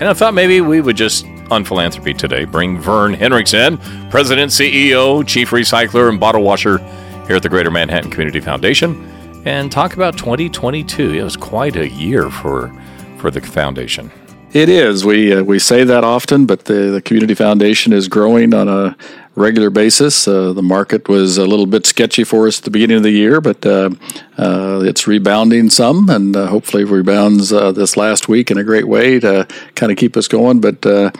And 0.00 0.08
I 0.08 0.14
thought 0.14 0.32
maybe 0.32 0.62
we 0.62 0.80
would 0.80 0.96
just, 0.96 1.26
on 1.50 1.62
Philanthropy 1.62 2.14
today, 2.14 2.46
bring 2.46 2.78
Vern 2.78 3.14
Henricks, 3.14 4.10
President, 4.10 4.50
CEO, 4.50 5.26
Chief 5.26 5.50
Recycler, 5.50 6.08
and 6.08 6.18
Bottle 6.18 6.42
Washer 6.42 6.78
here 7.26 7.36
at 7.36 7.42
the 7.42 7.50
Greater 7.50 7.70
Manhattan 7.70 8.10
Community 8.10 8.40
Foundation, 8.40 9.04
and 9.44 9.70
talk 9.70 9.92
about 9.92 10.16
2022. 10.16 11.12
It 11.12 11.22
was 11.22 11.36
quite 11.36 11.76
a 11.76 11.86
year 11.86 12.30
for, 12.30 12.72
for 13.18 13.30
the 13.30 13.42
foundation. 13.42 14.10
It 14.54 14.70
is. 14.70 15.04
We 15.04 15.34
uh, 15.34 15.44
we 15.44 15.58
say 15.58 15.84
that 15.84 16.02
often, 16.02 16.44
but 16.44 16.64
the, 16.64 16.90
the 16.90 17.02
community 17.02 17.34
foundation 17.34 17.92
is 17.92 18.08
growing 18.08 18.52
on 18.52 18.68
a 18.68 18.96
regular 19.34 19.70
basis. 19.70 20.26
Uh, 20.26 20.52
the 20.52 20.62
market 20.62 21.08
was 21.08 21.38
a 21.38 21.46
little 21.46 21.66
bit 21.66 21.86
sketchy 21.86 22.24
for 22.24 22.46
us 22.46 22.58
at 22.58 22.64
the 22.64 22.70
beginning 22.70 22.96
of 22.96 23.02
the 23.02 23.10
year, 23.10 23.40
but 23.40 23.64
uh, 23.64 23.90
uh, 24.38 24.82
it's 24.84 25.06
rebounding 25.06 25.70
some, 25.70 26.08
and 26.08 26.36
uh, 26.36 26.46
hopefully 26.46 26.84
rebounds 26.84 27.52
uh, 27.52 27.72
this 27.72 27.96
last 27.96 28.28
week 28.28 28.50
in 28.50 28.58
a 28.58 28.64
great 28.64 28.88
way 28.88 29.20
to 29.20 29.46
kind 29.74 29.92
of 29.92 29.98
keep 29.98 30.16
us 30.16 30.28
going. 30.28 30.60
But 30.60 30.84
uh, 30.84 31.10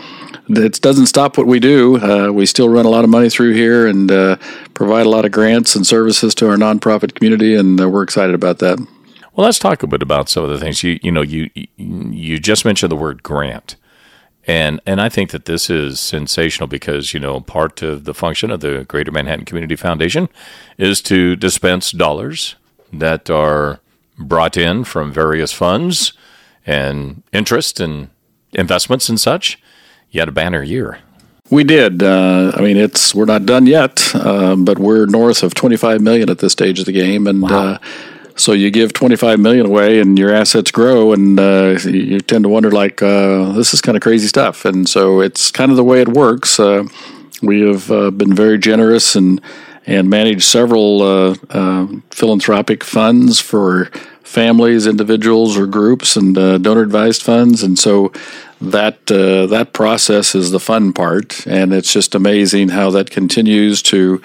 it 0.48 0.80
doesn't 0.80 1.06
stop 1.06 1.39
what 1.39 1.47
we 1.47 1.61
do. 1.61 2.33
we 2.33 2.47
still 2.47 2.69
run 2.69 2.86
a 2.86 2.91
lot 2.91 3.05
of 3.05 3.11
money 3.11 3.30
through 3.30 3.55
here 3.55 3.86
and 3.86 4.08
provide 4.74 5.06
a 5.06 5.11
lot 5.11 5.24
of 5.24 5.33
grants 5.33 5.77
and 5.77 5.86
services 5.86 6.34
to 6.36 6.48
our 6.48 6.56
nonprofit 6.56 7.14
community, 7.14 7.55
and 7.55 7.78
we're 7.92 8.02
excited 8.02 8.34
about 8.34 8.58
that. 8.58 8.78
Well, 9.34 9.45
let's 9.45 9.61
talk 9.61 9.83
a 9.83 9.86
bit 9.86 10.02
about 10.02 10.28
some 10.28 10.42
of 10.42 10.50
the 10.50 10.58
things 10.58 10.83
you 10.83 10.98
you 11.02 11.12
know 11.12 11.22
you 11.22 11.50
you 11.77 12.39
just 12.39 12.64
mentioned 12.64 12.91
the 12.91 12.97
word 12.97 13.22
grant. 13.22 13.77
And 14.51 14.81
and 14.84 15.01
I 15.01 15.09
think 15.09 15.31
that 15.31 15.45
this 15.45 15.70
is 15.70 16.01
sensational 16.01 16.67
because 16.67 17.15
you 17.15 17.20
know 17.20 17.41
part 17.41 17.83
of 17.83 18.03
the 18.03 18.12
function 18.12 18.51
of 18.51 18.59
the 18.59 18.84
Greater 18.89 19.12
Manhattan 19.12 19.45
Community 19.45 19.77
Foundation 19.77 20.29
is 20.77 21.01
to 21.03 21.37
dispense 21.37 21.92
dollars 21.92 22.57
that 22.92 23.31
are 23.31 23.79
brought 24.19 24.57
in 24.57 24.83
from 24.83 25.12
various 25.12 25.53
funds 25.53 26.15
and 26.67 27.23
interest 27.33 27.79
and 27.79 28.11
investments 28.53 29.09
and 29.09 29.20
such. 29.20 29.57
You 30.11 30.20
had 30.20 30.29
a 30.29 30.33
banner 30.33 30.64
year. 30.64 30.98
We 31.48 31.62
did. 31.62 32.03
Uh, 32.03 32.51
I 32.57 32.61
mean, 32.61 32.77
it's 32.77 33.14
we're 33.14 33.27
not 33.27 33.47
done 33.47 33.67
yet, 33.67 34.12
uh, 34.17 34.57
but 34.57 34.81
we're 34.81 35.07
north 35.07 35.45
of 35.45 35.55
25 35.55 36.01
million 36.01 36.29
at 36.29 36.39
this 36.39 36.51
stage 36.51 36.81
of 36.81 36.87
the 36.87 36.92
game, 36.92 37.29
and 37.29 37.42
wow. 37.42 37.75
uh, 37.75 37.79
so 38.41 38.52
you 38.52 38.70
give 38.70 38.92
25 38.92 39.38
million 39.38 39.66
away 39.66 40.00
and 40.00 40.19
your 40.19 40.34
assets 40.34 40.70
grow 40.70 41.12
and 41.12 41.38
uh, 41.38 41.78
you 41.84 42.20
tend 42.20 42.44
to 42.44 42.48
wonder 42.48 42.70
like 42.70 43.02
uh, 43.02 43.52
this 43.52 43.74
is 43.74 43.80
kind 43.80 43.96
of 43.96 44.02
crazy 44.02 44.27
stuff. 44.27 44.64
And 44.64 44.88
so 44.88 45.20
it's 45.20 45.50
kind 45.50 45.70
of 45.70 45.77
the 45.77 45.84
way 45.84 46.00
it 46.00 46.08
works. 46.08 46.58
Uh, 46.58 46.84
we 47.42 47.61
have 47.61 47.91
uh, 47.91 48.11
been 48.11 48.34
very 48.34 48.58
generous 48.58 49.14
and 49.14 49.41
and 49.86 50.11
managed 50.11 50.42
several 50.42 51.02
uh, 51.02 51.34
uh, 51.48 51.86
philanthropic 52.11 52.84
funds 52.84 53.41
for 53.41 53.86
families 54.22 54.86
individuals 54.86 55.56
or 55.56 55.66
groups 55.66 56.16
and 56.16 56.34
donor 56.34 56.83
advised 56.83 57.22
funds. 57.22 57.62
And 57.62 57.78
so 57.78 58.12
that 58.61 59.06
that 59.06 59.73
process 59.73 60.34
is 60.34 60.50
the 60.50 60.61
fun 60.61 60.92
part. 60.92 61.46
And 61.46 61.73
it's 61.73 61.92
just 61.92 62.14
amazing 62.14 62.68
how 62.68 62.90
that 62.90 63.11
continues 63.11 63.83
to 63.84 64.23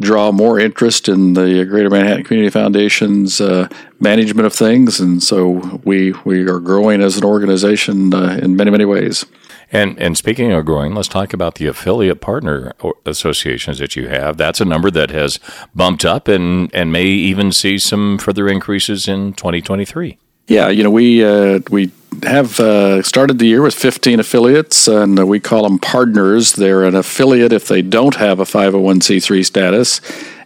draw 0.00 0.30
more 0.32 0.58
interest 0.58 1.08
in 1.08 1.34
the 1.34 1.64
Greater 1.64 1.90
Manhattan 1.90 2.24
Community 2.24 2.50
Foundation's 2.50 3.40
uh, 3.40 3.68
management 4.00 4.46
of 4.46 4.52
things, 4.52 5.00
and 5.00 5.22
so 5.22 5.80
we 5.84 6.12
we 6.24 6.48
are 6.48 6.60
growing 6.60 7.02
as 7.02 7.16
an 7.16 7.24
organization 7.24 8.12
uh, 8.14 8.38
in 8.42 8.56
many 8.56 8.70
many 8.70 8.84
ways. 8.84 9.24
And 9.72 9.98
and 9.98 10.16
speaking 10.16 10.52
of 10.52 10.64
growing, 10.64 10.94
let's 10.94 11.08
talk 11.08 11.32
about 11.32 11.56
the 11.56 11.66
affiliate 11.66 12.20
partner 12.20 12.72
associations 13.04 13.78
that 13.78 13.96
you 13.96 14.08
have. 14.08 14.36
That's 14.36 14.60
a 14.60 14.64
number 14.64 14.90
that 14.92 15.10
has 15.10 15.40
bumped 15.74 16.04
up 16.04 16.28
and 16.28 16.72
and 16.74 16.92
may 16.92 17.06
even 17.06 17.52
see 17.52 17.78
some 17.78 18.18
further 18.18 18.48
increases 18.48 19.08
in 19.08 19.32
2023. 19.32 20.18
Yeah, 20.48 20.68
you 20.68 20.84
know 20.84 20.90
we 20.90 21.24
uh, 21.24 21.60
we 21.70 21.90
have 22.22 22.58
uh, 22.60 23.02
started 23.02 23.38
the 23.38 23.46
year 23.46 23.62
with 23.62 23.74
15 23.74 24.20
affiliates, 24.20 24.88
and 24.88 25.18
uh, 25.18 25.26
we 25.26 25.40
call 25.40 25.62
them 25.62 25.78
partners. 25.78 26.54
They're 26.54 26.84
an 26.84 26.94
affiliate 26.94 27.52
if 27.52 27.68
they 27.68 27.82
don't 27.82 28.16
have 28.16 28.40
a 28.40 28.44
501c3 28.44 29.44
status, 29.44 30.00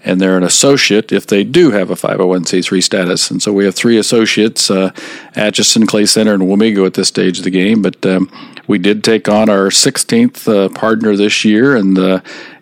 and 0.05 0.21
they're 0.21 0.37
an 0.37 0.43
associate 0.43 1.13
if 1.13 1.27
they 1.27 1.45
do 1.45 1.71
have 1.71 1.91
a 1.91 1.95
501c3 1.95 2.83
status. 2.83 3.31
And 3.31 3.43
so 3.43 3.53
we 3.53 3.65
have 3.65 3.75
three 3.75 3.99
associates 3.99 4.71
uh, 4.71 4.93
Atchison, 5.35 5.87
Clay 5.87 6.07
Center, 6.07 6.35
and 6.35 6.45
Wamego 6.45 6.87
at 6.87 6.95
this 6.95 7.09
stage 7.09 7.39
of 7.39 7.45
the 7.45 7.51
game. 7.51 7.83
But 7.83 8.05
um, 8.07 8.31
we 8.67 8.79
did 8.79 9.03
take 9.03 9.29
on 9.29 9.51
our 9.51 9.69
16th 9.69 10.49
uh, 10.49 10.69
partner 10.71 11.17
this 11.17 11.45
year, 11.45 11.77
and 11.77 11.99
uh, 11.99 12.21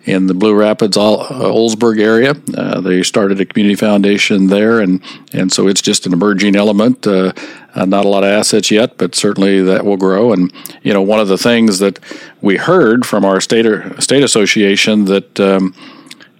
in 0.08 0.26
the 0.26 0.34
Blue 0.34 0.54
Rapids, 0.54 0.96
all 0.96 1.24
Olsburg 1.24 2.00
area. 2.00 2.34
Uh, 2.56 2.80
they 2.80 3.02
started 3.02 3.41
a 3.41 3.44
community 3.44 3.74
foundation 3.74 4.46
there, 4.46 4.80
and, 4.80 5.02
and 5.32 5.52
so 5.52 5.69
it's 5.69 5.82
just 5.82 6.06
an 6.06 6.12
emerging 6.12 6.56
element. 6.56 7.06
Uh, 7.06 7.32
uh, 7.74 7.84
not 7.84 8.04
a 8.04 8.08
lot 8.08 8.24
of 8.24 8.30
assets 8.30 8.70
yet, 8.70 8.97
but 8.97 9.14
certainly 9.14 9.62
that 9.62 9.84
will 9.84 9.97
grow. 9.97 10.32
And 10.32 10.52
you 10.82 10.92
know, 10.92 11.02
one 11.02 11.20
of 11.20 11.28
the 11.28 11.38
things 11.38 11.78
that 11.78 12.00
we 12.41 12.56
heard 12.56 13.04
from 13.04 13.24
our 13.24 13.41
state 13.41 13.66
state 14.00 14.24
association 14.24 15.04
that 15.04 15.38
um, 15.38 15.74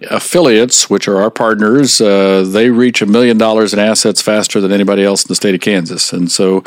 affiliates, 0.09 0.89
which 0.89 1.07
are 1.07 1.21
our 1.21 1.29
partners, 1.29 2.01
uh, 2.01 2.43
they 2.47 2.69
reach 2.71 3.01
a 3.01 3.05
million 3.05 3.37
dollars 3.37 3.73
in 3.73 3.79
assets 3.79 4.21
faster 4.21 4.59
than 4.59 4.71
anybody 4.71 5.03
else 5.03 5.23
in 5.23 5.27
the 5.27 5.35
state 5.35 5.55
of 5.55 5.61
Kansas, 5.61 6.11
and 6.11 6.31
so 6.31 6.63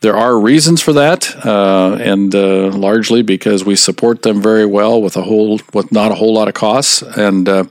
there 0.00 0.16
are 0.16 0.38
reasons 0.38 0.82
for 0.82 0.92
that, 0.92 1.34
uh, 1.44 1.96
and 2.00 2.34
uh, 2.34 2.68
largely 2.68 3.22
because 3.22 3.64
we 3.64 3.76
support 3.76 4.22
them 4.22 4.42
very 4.42 4.66
well 4.66 5.00
with 5.00 5.16
a 5.16 5.22
whole 5.22 5.60
with 5.72 5.90
not 5.90 6.12
a 6.12 6.14
whole 6.14 6.34
lot 6.34 6.48
of 6.48 6.54
costs, 6.54 7.02
and 7.02 7.48
uh, 7.48 7.64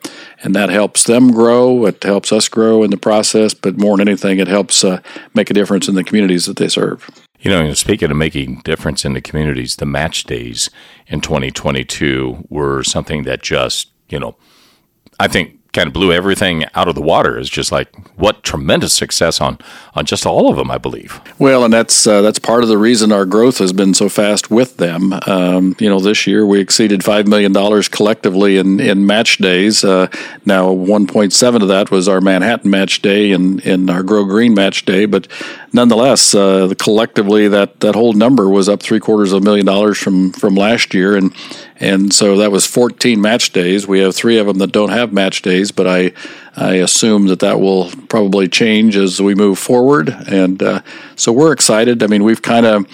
and 0.44 0.56
that 0.56 0.69
helps 0.69 1.03
them 1.03 1.31
grow. 1.31 1.86
It 1.86 2.03
helps 2.03 2.31
us 2.31 2.50
grow 2.50 2.84
in 2.84 2.91
the 2.91 2.97
process, 2.97 3.53
but 3.53 3.78
more 3.78 3.97
than 3.97 4.08
anything, 4.08 4.40
it 4.40 4.47
helps 4.47 4.84
uh, 4.84 5.02
make 5.34 5.50
a 5.50 5.53
difference 5.53 5.88
in 5.88 5.96
the 5.96 6.03
communities 6.03 6.46
that 6.46 6.58
they 6.58 6.68
serve. 6.68 7.09
You 7.40 7.52
know, 7.52 7.74
speaking 7.74 8.09
of 8.09 8.18
making 8.18 8.62
difference 8.63 9.06
in 9.06 9.13
the 9.13 9.22
communities, 9.22 9.75
the 9.75 9.86
match 9.86 10.24
days 10.24 10.69
in 11.07 11.22
2022 11.22 12.47
were 12.50 12.84
something 12.84 13.24
that 13.24 13.44
just 13.44 13.92
you 14.09 14.19
know, 14.19 14.36
I 15.19 15.28
think 15.28 15.59
kind 15.75 15.88
of 15.88 15.94
blew 15.94 16.12
everything 16.12 16.66
out 16.74 16.88
of 16.88 16.96
the 16.96 17.02
water 17.02 17.38
is 17.38 17.50
just 17.50 17.72
like 17.72 17.94
what 18.18 18.41
tremendous 18.44 18.94
success 18.94 19.41
on 19.41 19.59
on 19.94 20.06
just 20.06 20.25
all 20.25 20.50
of 20.50 20.56
them, 20.58 20.72
I 20.72 20.78
believe. 20.78 21.19
Well, 21.38 21.63
and 21.63 21.74
that's 21.74 22.08
uh, 22.08 22.22
that's 22.22 22.40
part 22.40 22.63
of 22.63 22.69
the 22.69 22.78
reason 22.78 23.12
our 23.12 23.25
growth 23.25 23.58
has 23.59 23.74
been 23.74 23.94
so 23.94 24.09
fast 24.09 24.50
with 24.50 24.78
them. 24.78 25.13
Um, 25.28 25.75
you 25.80 25.90
know, 25.90 26.00
this 26.00 26.25
year 26.25 26.46
we 26.46 26.59
exceeded 26.59 27.03
five 27.03 27.28
million 27.28 27.52
dollars 27.52 27.88
collectively 27.88 28.58
in 28.58 28.80
in 28.80 29.06
match 29.06 29.38
days. 29.38 29.84
Uh, 29.84 30.08
now, 30.46 30.72
one 30.72 31.06
point 31.08 31.34
seven 31.34 31.62
of 31.62 31.68
that 31.68 31.92
was 31.92 32.07
our 32.07 32.22
Manhattan 32.22 32.72
match 32.72 33.02
day 33.02 33.31
and 33.31 33.59
in 33.62 33.90
our 33.90 34.02
Grow 34.02 34.24
Green 34.24 34.53
match 34.53 34.86
day, 34.86 35.06
but 35.06 35.28
nonetheless, 35.75 36.34
uh, 36.34 36.74
collectively 36.80 37.50
that 37.50 37.81
that 37.81 37.94
whole 37.94 38.13
number 38.13 38.50
was 38.50 38.69
up 38.69 38.81
three 38.81 39.00
quarters 39.00 39.34
of 39.34 39.41
a 39.41 39.46
million 39.46 39.66
dollars 39.66 39.97
from 39.97 40.31
from 40.31 40.56
last 40.56 40.94
year, 40.94 41.16
and 41.16 41.36
and 41.80 42.13
so 42.13 42.38
that 42.38 42.52
was 42.52 42.66
14 42.66 43.19
match 43.19 43.52
days. 43.52 43.86
We 43.86 44.00
have 44.00 44.16
three 44.16 44.38
of 44.38 44.47
them 44.47 44.58
that 44.59 44.72
don't 44.72 44.90
have 44.90 45.13
match 45.13 45.41
days, 45.41 45.72
but 45.72 45.86
I 45.86 46.13
I 46.56 46.75
assume 46.75 47.28
that 47.28 47.40
that 47.41 47.59
will 47.59 47.92
probably 48.07 48.48
change 48.48 48.95
as 48.95 49.22
we 49.22 49.36
move 49.36 49.60
forward, 49.60 50.10
and 50.10 50.63
uh, 50.63 50.81
so 51.16 51.31
we're 51.31 51.51
excited. 51.51 52.01
I 52.01 52.07
mean, 52.07 52.24
we've 52.24 52.42
kind 52.42 52.66
of 52.66 52.88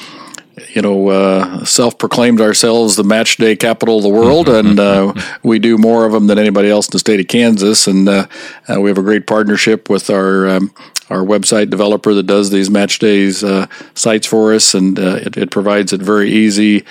you 0.73 0.81
know, 0.81 1.09
uh, 1.09 1.63
self-proclaimed 1.65 2.39
ourselves 2.39 2.95
the 2.95 3.03
match 3.03 3.37
day 3.37 3.55
capital 3.55 3.97
of 3.97 4.03
the 4.03 4.09
world, 4.09 4.49
and 4.59 4.79
uh, 4.79 5.13
we 5.43 5.59
do 5.59 5.77
more 5.77 6.05
of 6.05 6.11
them 6.11 6.27
than 6.27 6.37
anybody 6.37 6.69
else 6.69 6.87
in 6.87 6.91
the 6.91 6.99
state 6.99 7.19
of 7.19 7.27
Kansas. 7.27 7.87
And 7.87 8.07
uh, 8.07 8.27
uh 8.69 8.79
we 8.79 8.89
have 8.89 8.97
a 8.97 9.03
great 9.03 9.27
partnership 9.27 9.89
with 9.89 10.09
our 10.09 10.47
um, 10.47 10.73
our 11.11 11.23
website 11.23 11.69
developer 11.69 12.13
that 12.13 12.23
does 12.23 12.49
these 12.49 12.69
match 12.69 12.99
days 12.99 13.43
uh, 13.43 13.67
sites 13.93 14.25
for 14.25 14.53
us, 14.53 14.73
and 14.73 14.97
uh, 14.97 15.17
it, 15.17 15.37
it, 15.37 15.51
provides 15.51 15.93
a 15.93 15.97
very 15.97 16.31
easy, 16.31 16.85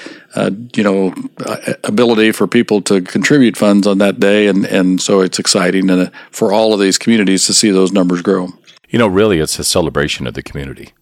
you 0.75 0.83
know, 0.85 1.15
ability 1.85 2.33
for 2.33 2.47
people 2.47 2.83
to 2.83 3.01
contribute 3.01 3.57
funds 3.57 3.87
on 3.87 3.99
that 3.99 4.21
day, 4.21 4.47
and 4.47 4.65
and 4.67 5.01
so 5.01 5.21
it's 5.21 5.39
exciting 5.39 5.91
and 5.91 6.13
for 6.31 6.53
all 6.53 6.73
of 6.73 6.81
these 6.81 6.99
communities 6.99 7.47
to 7.47 7.55
see 7.55 7.71
those 7.71 7.93
numbers 7.93 8.23
grow. 8.23 8.49
You 8.91 8.99
know, 8.99 9.09
really, 9.09 9.39
it's 9.39 9.59
a 9.59 9.65
celebration 9.65 10.27
of 10.27 10.35
the 10.35 10.43
community 10.43 10.93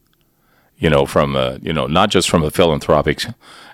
you 0.78 0.88
know, 0.88 1.06
from 1.06 1.36
a, 1.36 1.58
you 1.60 1.72
know, 1.72 1.86
not 1.86 2.10
just 2.10 2.30
from 2.30 2.42
a 2.42 2.50
philanthropic 2.50 3.22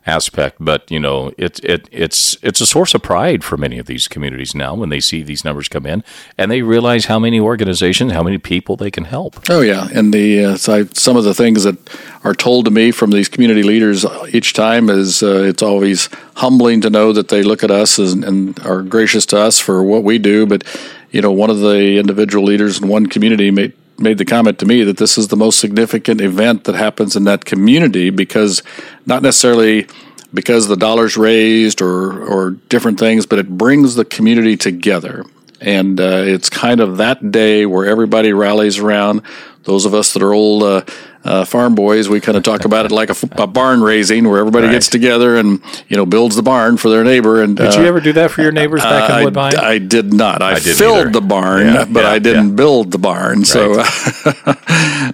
aspect, 0.06 0.56
but 0.60 0.90
you 0.90 1.00
know, 1.00 1.32
it's 1.38 1.60
it 1.60 1.88
it's 1.90 2.36
it's 2.42 2.60
a 2.60 2.66
source 2.66 2.94
of 2.94 3.02
pride 3.02 3.42
for 3.42 3.56
many 3.56 3.78
of 3.78 3.86
these 3.86 4.08
communities 4.08 4.54
now 4.54 4.74
when 4.74 4.88
they 4.88 5.00
see 5.00 5.22
these 5.22 5.44
numbers 5.44 5.68
come 5.68 5.86
in 5.86 6.02
and 6.36 6.50
they 6.50 6.62
realize 6.62 7.06
how 7.06 7.18
many 7.18 7.40
organizations, 7.40 8.12
how 8.12 8.22
many 8.22 8.38
people 8.38 8.76
they 8.76 8.90
can 8.90 9.04
help. 9.04 9.38
Oh 9.50 9.60
yeah, 9.60 9.88
and 9.94 10.12
the 10.12 10.44
uh, 10.44 10.56
so 10.56 10.74
I, 10.74 10.84
some 10.92 11.16
of 11.16 11.24
the 11.24 11.34
things 11.34 11.64
that 11.64 11.76
are 12.24 12.34
told 12.34 12.64
to 12.66 12.70
me 12.70 12.90
from 12.90 13.10
these 13.10 13.28
community 13.28 13.62
leaders 13.62 14.04
each 14.28 14.52
time 14.52 14.88
is 14.88 15.22
uh, 15.22 15.42
it's 15.42 15.62
always 15.62 16.08
humbling 16.36 16.80
to 16.82 16.90
know 16.90 17.12
that 17.12 17.28
they 17.28 17.42
look 17.42 17.62
at 17.62 17.70
us 17.70 17.98
and, 17.98 18.24
and 18.24 18.58
are 18.60 18.82
gracious 18.82 19.26
to 19.26 19.38
us 19.38 19.58
for 19.58 19.82
what 19.82 20.04
we 20.04 20.18
do, 20.18 20.46
but 20.46 20.64
you 21.10 21.20
know, 21.20 21.30
one 21.30 21.48
of 21.48 21.60
the 21.60 21.98
individual 21.98 22.44
leaders 22.44 22.80
in 22.80 22.88
one 22.88 23.06
community 23.06 23.50
made 23.50 23.72
made 23.98 24.18
the 24.18 24.24
comment 24.24 24.58
to 24.58 24.66
me 24.66 24.82
that 24.84 24.96
this 24.96 25.16
is 25.16 25.28
the 25.28 25.36
most 25.36 25.60
significant 25.60 26.20
event 26.20 26.64
that 26.64 26.74
happens 26.74 27.16
in 27.16 27.24
that 27.24 27.44
community 27.44 28.10
because 28.10 28.62
not 29.06 29.22
necessarily 29.22 29.86
because 30.32 30.66
the 30.66 30.76
dollars 30.76 31.16
raised 31.16 31.80
or 31.80 32.22
or 32.22 32.50
different 32.68 32.98
things, 32.98 33.24
but 33.24 33.38
it 33.38 33.48
brings 33.48 33.94
the 33.94 34.04
community 34.04 34.56
together. 34.56 35.24
And 35.60 36.00
uh, 36.00 36.24
it's 36.26 36.50
kind 36.50 36.80
of 36.80 36.98
that 36.98 37.30
day 37.30 37.64
where 37.64 37.86
everybody 37.86 38.32
rallies 38.32 38.78
around. 38.78 39.22
Those 39.62 39.86
of 39.86 39.94
us 39.94 40.12
that 40.12 40.22
are 40.22 40.34
old 40.34 40.62
uh, 40.62 40.82
uh, 41.24 41.44
farm 41.44 41.74
boys, 41.74 42.08
we 42.08 42.20
kind 42.20 42.36
of 42.36 42.42
talk 42.42 42.64
about 42.64 42.84
it 42.84 42.92
like 42.92 43.10
a, 43.10 43.16
a 43.42 43.46
barn 43.46 43.82
raising, 43.82 44.28
where 44.28 44.38
everybody 44.38 44.66
right. 44.66 44.72
gets 44.72 44.88
together 44.88 45.36
and 45.36 45.62
you 45.88 45.96
know 45.96 46.04
builds 46.04 46.36
the 46.36 46.42
barn 46.42 46.76
for 46.76 46.90
their 46.90 47.02
neighbor. 47.02 47.42
And 47.42 47.56
did 47.56 47.74
you 47.74 47.82
uh, 47.82 47.86
ever 47.86 48.00
do 48.00 48.12
that 48.12 48.30
for 48.30 48.42
your 48.42 48.52
neighbors 48.52 48.82
back 48.82 49.10
in 49.10 49.24
Woodbine? 49.24 49.56
I, 49.56 49.70
I 49.72 49.78
did 49.78 50.12
not. 50.12 50.42
I, 50.42 50.52
I 50.52 50.60
filled 50.60 50.98
either. 50.98 51.10
the 51.10 51.20
barn, 51.22 51.66
yeah, 51.66 51.84
but 51.86 52.04
yeah, 52.04 52.10
I 52.10 52.18
didn't 52.18 52.50
yeah. 52.50 52.54
build 52.54 52.92
the 52.92 52.98
barn. 52.98 53.38
Right. 53.38 53.46
So, 53.46 53.82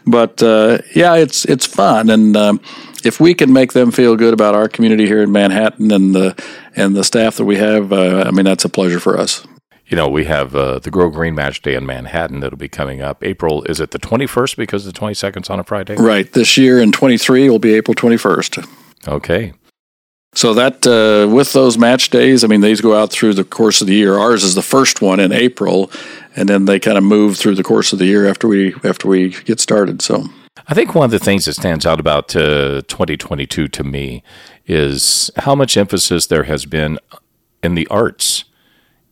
but 0.06 0.42
uh, 0.42 0.78
yeah, 0.94 1.14
it's 1.14 1.44
it's 1.44 1.66
fun, 1.66 2.10
and 2.10 2.36
um, 2.36 2.60
if 3.04 3.20
we 3.20 3.32
can 3.32 3.52
make 3.52 3.72
them 3.72 3.92
feel 3.92 4.16
good 4.16 4.34
about 4.34 4.56
our 4.56 4.68
community 4.68 5.06
here 5.06 5.22
in 5.22 5.30
Manhattan 5.30 5.92
and 5.92 6.14
the 6.14 6.42
and 6.74 6.96
the 6.96 7.04
staff 7.04 7.36
that 7.36 7.44
we 7.44 7.56
have, 7.56 7.92
uh, 7.92 8.24
I 8.26 8.32
mean 8.32 8.44
that's 8.44 8.64
a 8.64 8.68
pleasure 8.68 8.98
for 8.98 9.16
us 9.16 9.46
you 9.90 9.96
know, 9.96 10.08
we 10.08 10.24
have 10.24 10.54
uh, 10.54 10.78
the 10.78 10.90
Grow 10.90 11.10
Green 11.10 11.34
Match 11.34 11.62
Day 11.62 11.74
in 11.74 11.84
Manhattan 11.84 12.40
that'll 12.40 12.56
be 12.56 12.68
coming 12.68 13.02
up. 13.02 13.24
April, 13.24 13.64
is 13.64 13.80
it 13.80 13.90
the 13.90 13.98
21st 13.98 14.56
because 14.56 14.84
the 14.84 14.92
22nd's 14.92 15.50
on 15.50 15.58
a 15.58 15.64
Friday? 15.64 15.96
Right. 15.96 16.32
This 16.32 16.56
year 16.56 16.80
in 16.80 16.92
23 16.92 17.50
will 17.50 17.58
be 17.58 17.74
April 17.74 17.96
21st. 17.96 18.68
Okay. 19.08 19.52
So 20.32 20.54
that 20.54 20.86
uh, 20.86 21.28
with 21.34 21.52
those 21.54 21.76
match 21.76 22.10
days, 22.10 22.44
I 22.44 22.46
mean, 22.46 22.60
these 22.60 22.80
go 22.80 22.96
out 22.96 23.10
through 23.10 23.34
the 23.34 23.42
course 23.42 23.80
of 23.80 23.88
the 23.88 23.94
year. 23.94 24.16
Ours 24.16 24.44
is 24.44 24.54
the 24.54 24.62
first 24.62 25.02
one 25.02 25.18
in 25.18 25.32
April, 25.32 25.90
and 26.36 26.48
then 26.48 26.66
they 26.66 26.78
kind 26.78 26.96
of 26.96 27.02
move 27.02 27.36
through 27.36 27.56
the 27.56 27.64
course 27.64 27.92
of 27.92 27.98
the 27.98 28.06
year 28.06 28.28
after 28.28 28.46
we 28.46 28.72
after 28.84 29.08
we 29.08 29.30
get 29.30 29.58
started. 29.58 30.00
So 30.02 30.26
I 30.68 30.74
think 30.74 30.94
one 30.94 31.06
of 31.06 31.10
the 31.10 31.18
things 31.18 31.46
that 31.46 31.54
stands 31.54 31.84
out 31.84 31.98
about 31.98 32.36
uh, 32.36 32.82
2022 32.86 33.66
to 33.66 33.82
me 33.82 34.22
is 34.66 35.32
how 35.38 35.56
much 35.56 35.76
emphasis 35.76 36.28
there 36.28 36.44
has 36.44 36.64
been 36.64 37.00
in 37.60 37.74
the 37.74 37.88
arts 37.88 38.44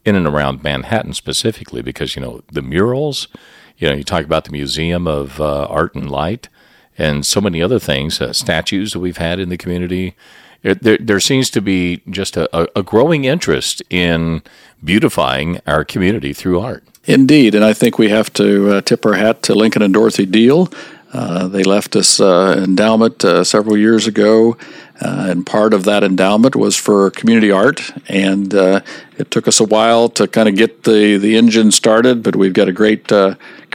in 0.08 0.16
and 0.16 0.26
around 0.26 0.64
Manhattan 0.64 1.14
specifically, 1.14 1.82
because 1.82 2.16
you 2.16 2.22
know 2.22 2.43
the 2.50 2.62
murals. 2.62 3.28
You 3.76 3.88
know, 3.88 3.94
you 3.94 4.02
talk 4.02 4.25
about 4.25 4.44
the 4.44 4.50
Museum 4.50 5.06
of 5.06 5.40
uh, 5.40 5.66
Art 5.66 5.94
and 5.94 6.10
Light, 6.10 6.49
and 6.96 7.25
so 7.25 7.40
many 7.40 7.62
other 7.62 7.78
things, 7.78 8.20
uh, 8.20 8.32
statues 8.32 8.93
that 8.93 8.99
we've 8.99 9.19
had 9.19 9.38
in 9.38 9.50
the 9.50 9.56
community. 9.56 10.16
There, 10.62 10.99
there 10.99 11.20
seems 11.20 11.50
to 11.50 11.60
be 11.60 12.02
just 12.10 12.37
a, 12.37 12.49
a 12.76 12.82
growing 12.82 13.25
interest 13.25 13.81
in 13.88 14.43
beautifying 14.82 15.60
our 15.66 15.84
community 15.84 16.32
through 16.32 16.58
art. 16.58 16.82
Indeed, 17.04 17.54
and 17.54 17.64
I 17.64 17.72
think 17.72 17.99
we 17.99 18.08
have 18.08 18.32
to 18.34 18.72
uh, 18.72 18.81
tip 18.81 19.06
our 19.06 19.14
hat 19.14 19.43
to 19.44 19.54
Lincoln 19.54 19.82
and 19.82 19.94
Dorothy 19.94 20.26
Deal. 20.26 20.69
Uh, 21.12 21.49
they 21.49 21.62
left 21.62 21.96
us 21.96 22.20
uh, 22.20 22.62
endowment 22.62 23.25
uh, 23.25 23.43
several 23.43 23.76
years 23.76 24.06
ago, 24.06 24.56
uh, 25.00 25.26
and 25.31 25.46
part 25.46 25.72
of 25.72 25.84
that 25.84 26.05
endowment 26.05 26.55
was 26.55 26.76
for 26.76 27.10
community 27.10 27.50
art. 27.50 27.90
And 28.08 28.55
uh, 28.55 28.81
it 29.16 29.31
took 29.31 29.49
us 29.49 29.58
a 29.58 29.64
while 29.64 30.10
to 30.10 30.28
kind 30.28 30.49
of 30.49 30.56
get 30.56 30.82
the, 30.82 31.16
the 31.16 31.37
engine 31.37 31.70
started, 31.70 32.22
but 32.22 32.37
we've 32.37 32.52
got 32.52 32.69
a 32.69 32.72
great 32.72 33.10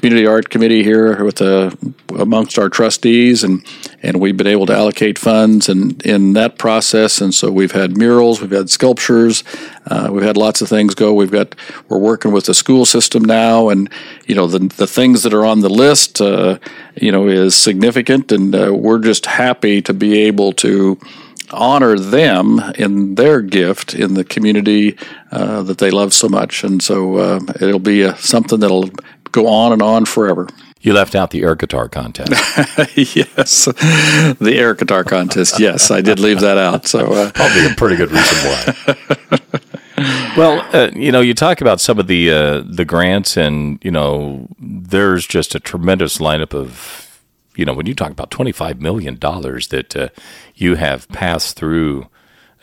community 0.04 0.28
art 0.28 0.50
committee 0.50 0.84
here 0.84 1.24
with 1.24 1.42
uh, 1.42 1.72
amongst 2.20 2.60
our 2.60 2.68
trustees, 2.68 3.42
and, 3.42 3.66
and 4.02 4.20
we've 4.20 4.36
been 4.36 4.48
able 4.48 4.66
to 4.66 4.74
allocate 4.74 5.18
funds 5.18 5.70
and 5.70 6.06
in 6.06 6.34
that 6.34 6.58
process. 6.58 7.22
And 7.22 7.34
so 7.34 7.50
we've 7.50 7.72
had 7.72 7.96
murals, 7.96 8.42
we've 8.42 8.52
had 8.52 8.70
sculptures, 8.70 9.46
uh, 9.86 10.10
we've 10.12 10.26
had 10.26 10.36
lots 10.36 10.62
of 10.62 10.68
things 10.68 10.94
go. 10.94 11.14
We've 11.14 11.32
got 11.32 11.56
we're 11.88 12.00
working 12.00 12.34
with 12.34 12.48
the 12.48 12.54
school 12.54 12.84
system 12.84 13.24
now, 13.24 13.70
and 13.70 13.90
you 14.28 14.36
know 14.36 14.46
the 14.46 14.60
the 14.76 14.88
things 14.88 15.24
that 15.24 15.34
are 15.34 15.46
on 15.46 15.62
the 15.62 15.70
list, 15.70 16.20
uh, 16.20 16.60
you 16.98 17.14
know, 17.14 17.30
is 17.30 17.56
significant, 17.56 18.30
and 18.34 18.54
we're 18.78 19.00
just 19.00 19.26
happy 19.26 19.82
to 19.84 19.94
be 19.94 20.20
able 20.24 20.52
to 20.54 21.00
honor 21.54 21.98
them 21.98 22.60
in 22.76 23.16
their 23.16 23.42
gift 23.42 23.94
in 23.94 24.16
the 24.16 24.24
community 24.24 24.98
uh, 25.32 25.62
that 25.64 25.78
they 25.78 25.92
love 25.92 26.12
so 26.14 26.28
much. 26.28 26.64
And 26.64 26.82
so 26.82 27.18
uh, 27.18 27.40
it'll 27.62 27.80
be 27.80 28.12
something 28.16 28.60
that'll 28.60 28.90
go 29.34 29.48
on 29.48 29.74
and 29.74 29.82
on 29.82 30.06
forever. 30.06 30.48
You 30.80 30.94
left 30.94 31.16
out 31.16 31.32
the 31.32 31.44
air 31.44 31.56
guitar 31.56 31.90
contest. 31.90 32.32
yes, 32.98 33.66
the 33.66 34.54
air 34.56 34.74
guitar 34.74 35.04
contest. 35.04 35.60
Yes, 35.60 35.92
I 35.92 36.02
did 36.02 36.20
leave 36.20 36.40
that 36.40 36.58
out. 36.58 36.88
So 36.88 37.12
uh, 37.14 37.32
probably 37.32 37.66
a 37.66 37.76
pretty 37.76 37.98
good 37.98 38.12
reason 38.12 38.38
why. 38.38 39.60
well, 40.38 40.66
uh, 40.74 40.92
you 40.94 41.12
know, 41.12 41.22
you 41.22 41.34
talk 41.34 41.60
about 41.60 41.82
some 41.82 42.00
of 42.00 42.08
the 42.08 42.32
uh, 42.32 42.64
the 42.66 42.86
grants, 42.86 43.38
and 43.38 43.80
you 43.84 43.92
know, 43.92 44.48
there's 44.60 45.26
just 45.26 45.56
a 45.56 45.60
tremendous 45.60 46.18
lineup 46.18 46.54
of 46.54 47.04
you 47.56 47.66
know, 47.66 47.74
when 47.74 47.86
you 47.86 47.94
talk 47.94 48.12
about 48.12 48.32
$25 48.32 48.80
million 48.80 49.18
that 49.20 49.96
uh, 49.96 50.10
you 50.56 50.76
have 50.76 51.08
passed 51.10 51.56
through 51.56 52.08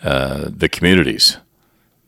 uh, 0.03 0.49
the 0.49 0.69
communities, 0.69 1.39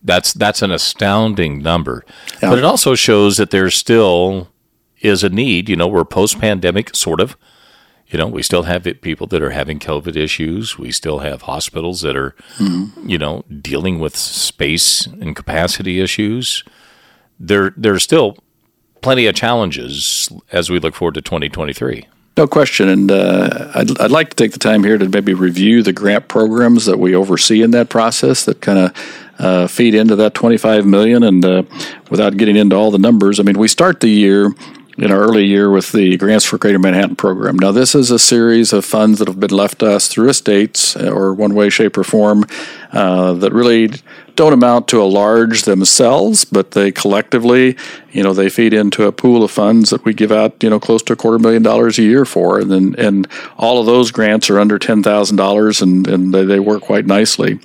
that's, 0.03 0.33
that's 0.33 0.63
an 0.63 0.71
astounding 0.71 1.63
number. 1.63 2.05
Yeah. 2.43 2.51
But 2.51 2.59
it 2.59 2.65
also 2.65 2.95
shows 2.95 3.37
that 3.37 3.51
there's 3.51 3.75
still 3.75 4.49
is 5.03 5.23
a 5.23 5.29
need. 5.29 5.69
You 5.69 5.77
know, 5.77 5.89
we're 5.89 6.05
post 6.05 6.39
pandemic, 6.39 6.95
sort 6.97 7.21
of. 7.21 7.37
You 8.09 8.19
know, 8.19 8.27
we 8.27 8.43
still 8.43 8.65
have 8.65 8.87
people 9.01 9.27
that 9.29 9.43
are 9.43 9.51
having 9.51 9.79
COVID 9.79 10.17
issues. 10.17 10.79
We 10.79 10.93
still 10.93 11.21
have 11.21 11.43
hospitals 11.43 12.03
that 12.03 12.15
are, 12.15 12.35
mm-hmm. 12.59 13.09
you 13.09 13.17
know, 13.17 13.45
dealing 13.61 14.01
with 14.01 14.15
space 14.17 15.07
and 15.07 15.35
capacity 15.35 15.99
issues. 16.01 16.63
There, 17.41 17.73
there's 17.75 18.03
still 18.03 18.37
plenty 19.01 19.27
of 19.27 19.35
challenges 19.35 20.31
as 20.53 20.69
we 20.69 20.79
look 20.79 20.95
forward 20.95 21.15
to 21.15 21.23
2023. 21.23 22.07
No 22.37 22.47
question. 22.47 22.89
And 22.89 23.11
uh, 23.11 23.71
I'd, 23.75 23.99
I'd 24.01 24.11
like 24.11 24.31
to 24.31 24.37
take 24.37 24.53
the 24.53 24.59
time 24.59 24.85
here 24.85 24.97
to 24.97 25.09
maybe 25.09 25.35
review 25.35 25.83
the 25.83 25.93
grant 25.93 26.29
programs 26.29 26.87
that 26.87 26.99
we 26.99 27.15
oversee 27.15 27.63
in 27.63 27.73
that 27.73 27.89
process 27.89 28.45
that 28.45 28.61
kind 28.61 28.79
of 28.79 29.23
uh, 29.39 29.67
feed 29.67 29.95
into 29.95 30.17
that 30.17 30.35
25 30.35 30.87
million. 30.87 31.23
And 31.23 31.45
uh, 31.45 31.63
without 32.11 32.37
getting 32.37 32.57
into 32.57 32.77
all 32.77 32.91
the 32.91 32.99
numbers, 32.99 33.41
I 33.41 33.43
mean, 33.43 33.59
we 33.59 33.69
start 33.69 34.01
the 34.01 34.09
year 34.09 34.55
in 34.99 35.11
our 35.11 35.21
early 35.21 35.45
year 35.45 35.71
with 35.71 35.93
the 35.93 36.17
Grants 36.17 36.45
for 36.45 36.59
Greater 36.59 36.79
Manhattan 36.79 37.17
program. 37.17 37.59
Now, 37.59 37.73
this 37.73 37.95
is 37.95 38.11
a 38.11 38.19
series 38.19 38.73
of 38.73 38.85
funds 38.85 39.19
that 39.19 39.29
have 39.29 39.41
been 39.41 39.51
left 39.51 39.79
to 39.79 39.91
us 39.91 40.09
through 40.09 40.29
estates 40.29 40.97
uh, 40.97 41.11
or 41.11 41.33
one 41.33 41.55
way, 41.55 41.71
shape, 41.71 41.97
or 41.97 42.05
form 42.05 42.45
uh, 42.93 43.33
that 43.35 43.53
really 43.53 43.91
don't 44.37 44.53
amount 44.53 44.89
to 44.89 45.01
a 45.01 45.05
large 45.05 45.63
themselves, 45.63 46.45
but 46.45 46.73
they 46.73 46.93
collectively, 46.93 47.77
you 48.11 48.23
know, 48.23 48.33
they 48.33 48.49
feed 48.49 48.73
into 48.75 49.07
a 49.07 49.13
pool 49.13 49.43
of 49.43 49.51
funds 49.51 49.91
that 49.91 50.05
we 50.05 50.15
give 50.15 50.33
out, 50.33 50.63
you 50.63 50.71
know, 50.71 50.81
close 50.81 51.03
to 51.03 51.13
a 51.13 51.17
quarter 51.17 51.39
million 51.39 51.63
dollars 51.63 51.99
a 51.99 52.03
year 52.03 52.25
for, 52.25 52.61
and 52.61 52.71
then 52.71 52.95
and 52.99 53.29
all 53.59 53.81
of 53.81 53.87
those 53.87 54.11
grants 54.11 54.49
are 54.51 54.59
under 54.59 54.79
ten 54.79 55.03
thousand 55.03 55.37
dollars, 55.37 55.83
and 55.83 56.07
and 56.07 56.33
they, 56.33 56.45
they 56.45 56.61
work 56.61 56.83
quite 56.83 57.07
nicely 57.07 57.59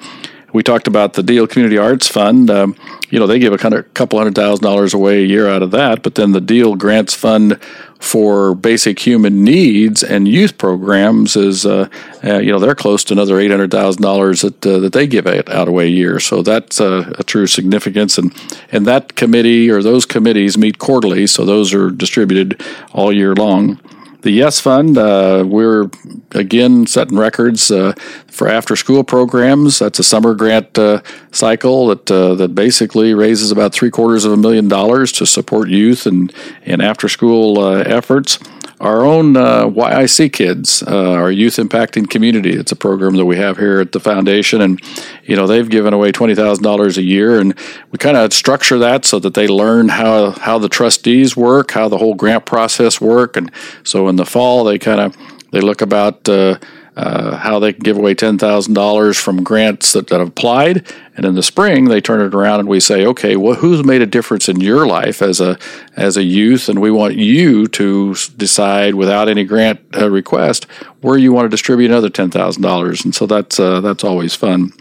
we 0.54 0.64
talked 0.64 0.88
about 0.88 1.14
the 1.14 1.24
Deal 1.24 1.46
Community 1.46 1.78
Arts 1.78 2.08
Fund. 2.08 2.50
Um, 2.50 2.76
you 3.10 3.20
know, 3.20 3.28
they 3.28 3.40
give 3.40 3.54
a 3.54 3.58
kind 3.58 3.74
of 3.74 3.94
couple 3.94 4.20
hundred 4.20 4.36
thousand 4.36 4.64
dollars 4.64 4.94
away 4.94 5.24
a 5.24 5.26
year 5.26 5.48
out 5.48 5.64
of 5.64 5.72
that, 5.72 6.04
but 6.04 6.16
then 6.16 6.34
the 6.34 6.42
Deal 6.42 6.76
Grants 6.76 7.14
Fund 7.14 7.60
for 8.00 8.54
basic 8.54 9.00
human 9.00 9.44
needs 9.44 10.04
and 10.04 10.28
youth 10.28 10.58
programs 10.58 11.36
is, 11.36 11.66
uh, 11.66 11.88
uh, 12.24 12.38
you 12.38 12.52
know, 12.52 12.60
they're 12.60 12.76
close 12.76 13.04
to 13.06 13.14
another 13.14 13.40
eight 13.40 13.50
hundred 13.50 13.72
thousand 13.72 14.02
dollars 14.02 14.42
that 14.42 14.66
uh, 14.66 14.80
that 14.80 14.94
they 14.94 15.08
give 15.08 15.26
out 15.26 15.68
away 15.68 15.86
a 15.86 15.90
year. 15.90 16.20
So 16.20 16.42
that's 16.42 16.80
a 16.80 17.24
true 17.24 17.48
significance, 17.48 18.18
and 18.18 18.34
and 18.72 18.86
that 18.86 19.16
committee 19.16 19.70
or 19.70 19.82
those 19.82 20.06
committees 20.06 20.58
meet 20.58 20.78
quarterly, 20.78 21.28
so 21.28 21.46
those 21.46 21.74
are 21.74 21.90
distributed 21.90 22.62
all 22.94 23.12
year 23.14 23.34
long. 23.34 23.80
The 24.22 24.32
Yes 24.32 24.60
Fund, 24.60 24.98
uh, 24.98 25.44
we're 25.48 25.90
again 26.32 26.88
setting 26.88 27.18
records 27.18 27.70
uh, 27.70 27.94
for 28.28 28.48
after 28.48 28.76
school 28.76 29.04
programs. 29.04 29.80
That's 29.80 30.00
a 30.00 30.04
summer 30.04 30.34
grant 30.34 30.78
uh, 30.78 31.02
cycle 31.32 31.88
that 31.88 32.10
uh, 32.10 32.34
that 32.36 32.56
basically 32.56 33.14
raises 33.14 33.52
about 33.52 33.74
three 33.74 33.92
quarters 33.92 34.26
of 34.26 34.32
a 34.32 34.38
million 34.38 34.68
dollars 34.68 35.12
to 35.14 35.26
support 35.26 35.70
youth 35.70 36.08
and, 36.08 36.34
and 36.66 36.82
after 36.82 37.08
school 37.08 37.60
uh, 37.60 37.82
efforts 37.82 38.40
our 38.80 39.06
own 39.06 39.36
uh, 39.36 39.68
YIC 39.68 40.34
Kids, 40.34 40.84
uh, 40.84 41.12
our 41.14 41.32
youth 41.32 41.56
impacting 41.56 42.10
community. 42.10 42.52
It's 42.52 42.72
a 42.72 42.76
program 42.76 43.16
that 43.16 43.26
we 43.26 43.36
have 43.38 43.58
here 43.58 43.80
at 43.80 43.92
the 43.92 44.00
foundation, 44.00 44.62
and 44.62 44.82
you 45.24 45.36
know 45.36 45.48
they've 45.48 45.70
given 45.70 45.94
away 45.94 46.12
twenty 46.12 46.36
thousand 46.36 46.64
dollars 46.64 46.98
a 46.98 47.04
year, 47.04 47.40
and 47.40 47.58
we 47.92 47.98
kind 47.98 48.18
of 48.18 48.34
structure 48.34 48.78
that 48.80 49.06
so 49.06 49.20
that 49.20 49.34
they 49.34 49.48
learn 49.48 49.90
how 49.90 50.32
how 50.32 50.60
the 50.60 50.70
trustees 50.70 51.36
work, 51.36 51.72
how 51.72 51.90
the 51.90 51.98
whole 51.98 52.14
grant 52.14 52.46
process 52.46 53.02
work, 53.02 53.36
and 53.36 53.52
so 53.84 54.08
in 54.08 54.16
the 54.16 54.26
fall 54.26 54.64
they 54.64 54.78
kind 54.78 55.00
of 55.00 55.18
they 55.52 55.62
look 55.62 55.82
about 55.82 56.28
uh, 56.30 56.60
uh, 56.98 57.38
how 57.38 57.60
they 57.60 57.74
can 57.74 57.84
give 57.84 57.96
away 57.96 58.16
$10,000 58.16 59.20
from 59.20 59.44
grants 59.44 59.94
that, 59.94 60.08
that 60.08 60.18
have 60.18 60.30
applied. 60.30 60.84
And 61.16 61.28
in 61.28 61.36
the 61.36 61.44
spring, 61.44 61.86
they 61.86 62.02
turn 62.02 62.22
it 62.22 62.34
around 62.34 62.60
and 62.60 62.68
we 62.68 62.80
say, 62.80 63.06
okay, 63.06 63.36
well, 63.36 63.54
who's 63.54 63.84
made 63.84 64.02
a 64.02 64.08
difference 64.08 64.50
in 64.50 64.60
your 64.60 64.88
life 64.88 65.22
as 65.22 65.40
a, 65.40 65.60
as 65.96 66.18
a 66.18 66.24
youth? 66.24 66.68
And 66.68 66.82
we 66.82 66.90
want 66.90 67.16
you 67.16 67.68
to 67.68 68.16
decide 68.38 68.96
without 68.96 69.30
any 69.30 69.44
grant 69.44 69.80
uh, 69.96 70.10
request 70.10 70.66
where 71.02 71.20
you 71.20 71.32
want 71.32 71.46
to 71.46 71.50
distribute 71.50 71.92
another 71.92 72.10
$10,000. 72.10 73.06
And 73.06 73.14
so 73.14 73.28
that's, 73.28 73.60
uh, 73.60 73.80
that's 73.82 74.04
always 74.04 74.34
fun. 74.34 74.72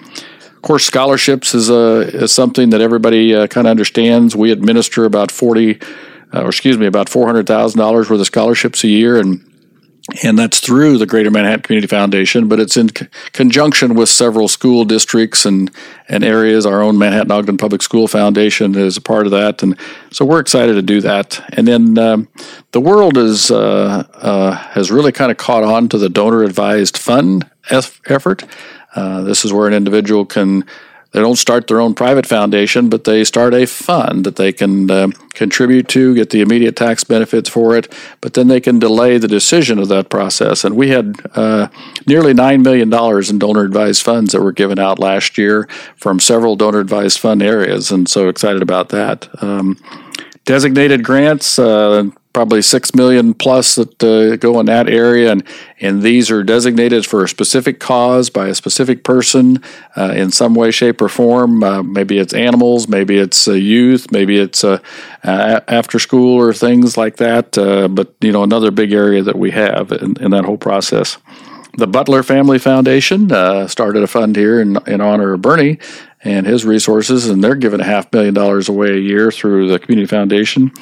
Of 0.57 0.63
course, 0.63 0.87
scholarships 0.87 1.55
is, 1.55 1.71
uh, 1.71 2.11
is 2.15 2.33
something 2.33 2.71
that 2.71 2.81
everybody 2.81 3.35
uh, 3.35 3.47
kind 3.47 3.67
of 3.67 3.71
understands. 3.73 4.35
We 4.35 4.53
administer 4.53 5.05
about 5.05 5.31
40, 5.31 5.79
uh, 6.33 6.45
or 6.45 6.49
excuse 6.49 6.79
me, 6.79 6.87
about 6.87 7.09
$400,000 7.09 7.77
worth 7.95 8.11
of 8.11 8.27
scholarships 8.27 8.85
a 8.85 8.89
year. 8.89 9.21
And 9.21 9.47
and 10.23 10.39
that's 10.39 10.61
through 10.61 10.99
the 10.99 11.07
Greater 11.07 11.31
Manhattan 11.31 11.63
Community 11.63 11.89
Foundation, 11.89 12.47
but 12.49 12.61
it's 12.61 12.77
in 12.77 12.95
c- 12.95 13.09
conjunction 13.33 13.95
with 13.95 14.09
several 14.09 14.47
school 14.47 14.85
districts 14.85 15.45
and, 15.45 15.71
and 16.09 16.23
areas. 16.25 16.65
Our 16.65 16.81
own 16.81 16.97
Manhattan 16.97 17.33
Ogden 17.33 17.57
Public 17.57 17.83
School 17.83 18.07
Foundation 18.07 18.77
is 18.77 18.97
a 18.97 19.01
part 19.01 19.27
of 19.27 19.33
that, 19.33 19.63
and 19.63 19.77
so 20.13 20.25
we're 20.25 20.39
excited 20.39 20.75
to 20.75 20.83
do 20.83 21.01
that. 21.01 21.43
And 21.55 21.67
then 21.67 21.99
um, 21.99 22.29
the 22.71 22.81
world 22.81 23.17
is 23.17 23.51
uh, 23.51 24.07
uh, 24.15 24.53
has 24.53 24.93
really 24.93 25.13
kind 25.13 25.33
of 25.33 25.39
caught 25.39 25.65
on 25.65 25.89
to 25.89 25.99
the 25.99 26.09
donor 26.09 26.45
advised 26.45 26.97
fund 26.97 27.51
effort. 27.69 28.45
Uh, 28.95 29.23
this 29.23 29.45
is 29.45 29.53
where 29.53 29.67
an 29.67 29.75
individual 29.75 30.25
can 30.25 30.65
they 31.17 31.23
don't 31.23 31.37
start 31.37 31.67
their 31.67 31.81
own 31.81 31.95
private 31.95 32.27
foundation, 32.27 32.91
but 32.91 33.05
they 33.05 33.25
start 33.25 33.55
a 33.55 33.65
fund 33.65 34.27
that 34.27 34.37
they 34.37 34.53
can 34.53 34.91
uh, 34.91 35.09
contribute 35.33 35.89
to, 35.89 36.15
get 36.15 36.29
the 36.29 36.43
immediate 36.43 36.77
tax 36.77 37.05
benefits 37.05 37.49
for 37.49 37.75
it, 37.75 37.91
but 38.21 38.35
then 38.35 38.49
they 38.49 38.61
can 38.61 38.79
delay 38.79 39.17
the 39.17 39.27
decision 39.27 39.79
of 39.79 39.89
that 39.89 40.11
process. 40.11 40.63
And 40.63 40.77
we 40.77 40.91
had 40.91 41.17
uh, 41.35 41.69
nearly 42.07 42.35
$9 42.35 42.63
million 42.63 42.93
in 43.31 43.39
donor 43.39 43.65
advised 43.65 44.03
funds 44.03 44.33
that 44.33 44.43
were 44.43 44.53
given 44.53 44.79
out 44.79 44.99
last 44.99 45.39
year 45.39 45.67
from 45.97 46.21
several 46.21 46.55
donor 46.55 46.81
advised 46.81 47.19
fund 47.19 47.43
areas, 47.43 47.91
and 47.91 48.07
so 48.07 48.29
excited 48.29 48.61
about 48.61 48.91
that. 48.91 49.27
Um, 49.43 49.83
designated 50.45 51.03
grants, 51.03 51.59
uh, 51.59 52.11
probably 52.37 52.61
six 52.61 52.95
million 52.95 53.33
plus 53.33 53.77
that 53.77 54.05
uh, 54.05 54.37
go 54.37 54.61
in 54.61 54.67
that 54.67 54.91
area, 54.91 55.33
and 55.33 55.43
and 55.81 56.03
these 56.03 56.31
are 56.31 56.43
designated 56.43 57.07
for 57.07 57.25
a 57.25 57.29
specific 57.29 57.81
cause 57.81 58.29
by 58.29 58.49
a 58.49 58.55
specific 58.55 59.05
person 59.05 59.63
uh, 59.97 60.13
in 60.15 60.31
some 60.31 60.55
way, 60.55 60.71
shape, 60.71 61.01
or 61.01 61.09
form. 61.09 61.65
Uh, 61.65 61.83
maybe 61.83 62.19
it's 62.19 62.35
animals, 62.35 62.89
maybe 62.89 63.17
it's 63.17 63.47
youth, 63.47 64.13
maybe 64.13 64.37
it's 64.37 64.65
uh, 64.65 64.79
after 65.25 65.99
school 65.99 66.39
or 66.39 66.53
things 66.53 66.99
like 66.99 67.17
that. 67.17 67.57
Uh, 67.57 67.89
but 67.89 68.15
you 68.21 68.33
know, 68.33 68.43
another 68.43 68.71
big 68.71 68.93
area 68.93 69.23
that 69.23 69.39
we 69.39 69.53
have 69.53 69.91
in, 69.91 70.23
in 70.23 70.31
that 70.33 70.45
whole 70.45 70.59
process. 70.59 71.17
The 71.79 71.87
Butler 71.87 72.23
Family 72.23 72.59
Foundation 72.59 73.33
uh, 73.33 73.67
started 73.67 74.03
a 74.03 74.07
fund 74.07 74.37
here 74.37 74.61
in, 74.61 74.77
in 74.87 75.01
honor 75.01 75.33
of 75.33 75.41
Bernie 75.41 75.79
and 76.23 76.47
his 76.47 76.65
resources, 76.65 77.29
and 77.29 77.43
they're 77.43 77.55
giving 77.55 77.81
a 77.81 77.85
half 77.85 78.13
million 78.13 78.35
dollars 78.35 78.69
away 78.69 78.91
a 78.91 79.01
year 79.01 79.31
through 79.31 79.69
the 79.69 79.79
Community 79.79 80.07
Foundation. 80.07 80.73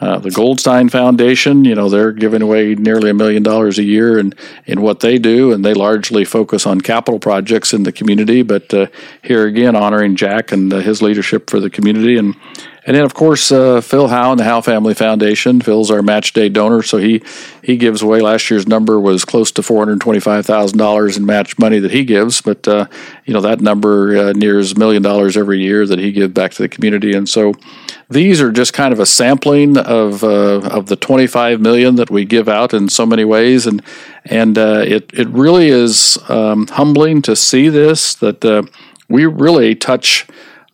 Uh, 0.00 0.18
the 0.18 0.30
Goldstein 0.30 0.88
Foundation, 0.88 1.64
you 1.64 1.74
know, 1.74 1.88
they're 1.88 2.12
giving 2.12 2.42
away 2.42 2.74
nearly 2.74 3.10
a 3.10 3.14
million 3.14 3.42
dollars 3.42 3.78
a 3.78 3.84
year 3.84 4.18
in, 4.18 4.34
in 4.66 4.82
what 4.82 5.00
they 5.00 5.18
do, 5.18 5.52
and 5.52 5.64
they 5.64 5.72
largely 5.72 6.24
focus 6.24 6.66
on 6.66 6.80
capital 6.80 7.20
projects 7.20 7.72
in 7.72 7.84
the 7.84 7.92
community. 7.92 8.42
But 8.42 8.74
uh, 8.74 8.86
here 9.22 9.46
again, 9.46 9.76
honoring 9.76 10.16
Jack 10.16 10.50
and 10.50 10.72
uh, 10.72 10.78
his 10.78 11.00
leadership 11.00 11.48
for 11.48 11.60
the 11.60 11.70
community. 11.70 12.16
And 12.18 12.34
and 12.86 12.94
then, 12.94 13.04
of 13.04 13.14
course, 13.14 13.50
uh, 13.50 13.80
Phil 13.80 14.08
Howe 14.08 14.32
and 14.32 14.38
the 14.38 14.44
Howe 14.44 14.60
Family 14.60 14.92
Foundation. 14.92 15.62
Phil's 15.62 15.90
our 15.90 16.02
match 16.02 16.34
day 16.34 16.50
donor, 16.50 16.82
so 16.82 16.98
he, 16.98 17.22
he 17.62 17.78
gives 17.78 18.02
away. 18.02 18.20
Last 18.20 18.50
year's 18.50 18.66
number 18.66 19.00
was 19.00 19.24
close 19.24 19.50
to 19.52 19.62
four 19.62 19.78
hundred 19.78 20.02
twenty 20.02 20.20
five 20.20 20.44
thousand 20.44 20.76
dollars 20.76 21.16
in 21.16 21.24
match 21.24 21.58
money 21.58 21.78
that 21.78 21.92
he 21.92 22.04
gives, 22.04 22.42
but 22.42 22.68
uh, 22.68 22.86
you 23.24 23.32
know 23.32 23.40
that 23.40 23.62
number 23.62 24.16
uh, 24.16 24.32
nears 24.32 24.72
a 24.72 24.78
million 24.78 25.02
dollars 25.02 25.36
every 25.36 25.62
year 25.62 25.86
that 25.86 25.98
he 25.98 26.12
gives 26.12 26.34
back 26.34 26.52
to 26.52 26.62
the 26.62 26.68
community. 26.68 27.14
And 27.14 27.26
so, 27.26 27.54
these 28.10 28.40
are 28.40 28.52
just 28.52 28.72
kind 28.72 28.92
of 28.92 29.00
a 29.00 29.06
sampling 29.06 29.78
of 29.78 30.22
uh, 30.22 30.60
of 30.60 30.86
the 30.86 30.96
twenty 30.96 31.26
five 31.26 31.60
million 31.60 31.96
that 31.96 32.10
we 32.10 32.24
give 32.24 32.48
out 32.48 32.74
in 32.74 32.88
so 32.88 33.06
many 33.06 33.24
ways, 33.24 33.66
and 33.66 33.82
and 34.24 34.58
uh, 34.58 34.82
it 34.86 35.10
it 35.14 35.28
really 35.28 35.68
is 35.68 36.18
um, 36.28 36.66
humbling 36.68 37.22
to 37.22 37.34
see 37.36 37.68
this 37.68 38.14
that 38.16 38.44
uh, 38.44 38.62
we 39.08 39.26
really 39.26 39.74
touch 39.74 40.26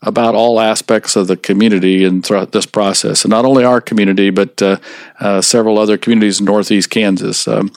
about 0.02 0.34
all 0.34 0.60
aspects 0.60 1.14
of 1.14 1.26
the 1.26 1.37
community 1.37 2.04
and 2.04 2.25
throughout 2.25 2.52
this 2.52 2.66
process, 2.66 3.25
and 3.25 3.30
not 3.30 3.44
only 3.44 3.64
our 3.64 3.80
community, 3.80 4.30
but 4.30 4.60
uh, 4.62 4.78
uh, 5.20 5.40
several 5.40 5.78
other 5.78 5.99
communities 5.99 6.40
in 6.40 6.46
Northeast 6.46 6.90
Kansas. 6.90 7.46
Um, 7.46 7.70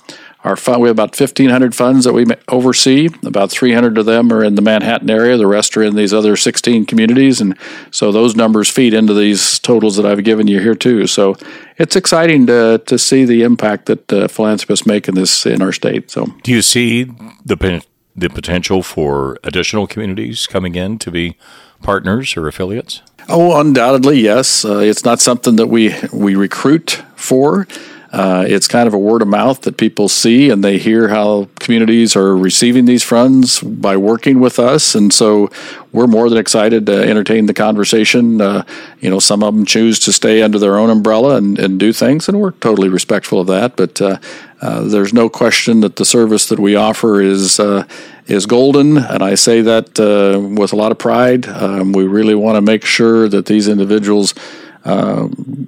our 0.43 0.57
fund, 0.57 0.81
we 0.81 0.89
have 0.89 0.95
about 0.95 1.17
1,500 1.17 1.73
funds 1.73 2.03
that 2.05 2.13
we 2.13 2.25
oversee. 2.49 3.09
About 3.25 3.49
300 3.49 3.97
of 3.97 4.05
them 4.05 4.31
are 4.31 4.43
in 4.43 4.55
the 4.55 4.61
Manhattan 4.61 5.09
area. 5.09 5.37
The 5.37 5.47
rest 5.47 5.77
are 5.77 5.83
in 5.83 5.95
these 5.95 6.13
other 6.13 6.35
16 6.35 6.85
communities, 6.85 7.39
and 7.39 7.57
so 7.91 8.11
those 8.11 8.35
numbers 8.35 8.69
feed 8.69 8.93
into 8.93 9.13
these 9.13 9.59
totals 9.59 9.95
that 9.95 10.05
I've 10.05 10.23
given 10.23 10.47
you 10.47 10.59
here 10.59 10.75
too. 10.75 11.07
So 11.07 11.35
it's 11.77 11.95
exciting 11.95 12.47
to 12.47 12.81
to 12.85 12.99
see 12.99 13.25
the 13.25 13.43
impact 13.43 13.85
that 13.85 14.11
uh, 14.11 14.27
philanthropists 14.27 14.85
make 14.85 15.07
in 15.07 15.15
this 15.15 15.45
in 15.45 15.61
our 15.61 15.71
state. 15.71 16.11
So, 16.11 16.25
do 16.43 16.51
you 16.51 16.61
see 16.61 17.05
the 17.45 17.83
the 18.15 18.29
potential 18.29 18.83
for 18.83 19.39
additional 19.43 19.87
communities 19.87 20.45
coming 20.45 20.75
in 20.75 20.99
to 20.99 21.11
be 21.11 21.37
partners 21.81 22.37
or 22.37 22.47
affiliates? 22.47 23.01
Oh, 23.29 23.59
undoubtedly, 23.59 24.19
yes. 24.19 24.65
Uh, 24.65 24.79
it's 24.79 25.05
not 25.05 25.19
something 25.19 25.55
that 25.55 25.67
we 25.67 25.95
we 26.11 26.35
recruit 26.35 27.03
for. 27.15 27.67
Uh, 28.13 28.45
it's 28.47 28.67
kind 28.67 28.87
of 28.87 28.93
a 28.93 28.97
word 28.97 29.23
of 29.23 29.27
mouth 29.27 29.61
that 29.61 29.75
people 29.75 30.07
see 30.07 30.51
and 30.51 30.63
they 30.63 30.77
hear 30.77 31.07
how 31.07 31.49
communities 31.59 32.15
are 32.15 32.37
receiving 32.37 32.85
these 32.85 33.03
funds 33.03 33.59
by 33.59 33.97
working 33.97 34.39
with 34.39 34.59
us. 34.59 34.93
And 34.93 35.11
so 35.11 35.49
we're 35.91 36.05
more 36.05 36.29
than 36.29 36.37
excited 36.37 36.85
to 36.85 37.09
entertain 37.09 37.47
the 37.47 37.55
conversation. 37.55 38.39
Uh, 38.39 38.65
you 38.99 39.09
know, 39.09 39.17
some 39.17 39.41
of 39.41 39.55
them 39.55 39.65
choose 39.65 39.97
to 40.01 40.13
stay 40.13 40.43
under 40.43 40.59
their 40.59 40.77
own 40.77 40.91
umbrella 40.91 41.37
and, 41.37 41.57
and 41.57 41.79
do 41.79 41.91
things, 41.91 42.29
and 42.29 42.39
we're 42.39 42.51
totally 42.51 42.87
respectful 42.87 43.39
of 43.39 43.47
that. 43.47 43.75
But 43.75 43.99
uh, 43.99 44.19
uh 44.61 44.81
there's 44.81 45.13
no 45.13 45.27
question 45.27 45.79
that 45.79 45.95
the 45.95 46.05
service 46.05 46.47
that 46.49 46.59
we 46.59 46.75
offer 46.75 47.19
is 47.19 47.59
uh, 47.59 47.87
is 48.27 48.45
golden, 48.45 48.97
and 48.97 49.23
I 49.23 49.33
say 49.33 49.61
that 49.61 49.99
uh, 49.99 50.39
with 50.39 50.71
a 50.71 50.75
lot 50.75 50.91
of 50.91 50.99
pride. 50.99 51.47
Um, 51.47 51.93
we 51.93 52.05
really 52.05 52.35
want 52.35 52.57
to 52.57 52.61
make 52.61 52.85
sure 52.85 53.27
that 53.27 53.47
these 53.47 53.67
individuals 53.67 54.35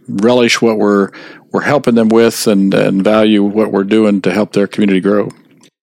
relish 0.08 0.62
what 0.62 0.78
we're 0.78 1.10
we're 1.56 1.62
helping 1.62 1.96
them 1.96 2.10
with 2.10 2.48
and, 2.48 2.74
and 2.74 3.02
value 3.02 3.42
what 3.42 3.72
we're 3.72 3.86
doing 3.86 4.22
to 4.22 4.30
help 4.30 4.52
their 4.52 4.68
community 4.68 5.00
grow. 5.00 5.30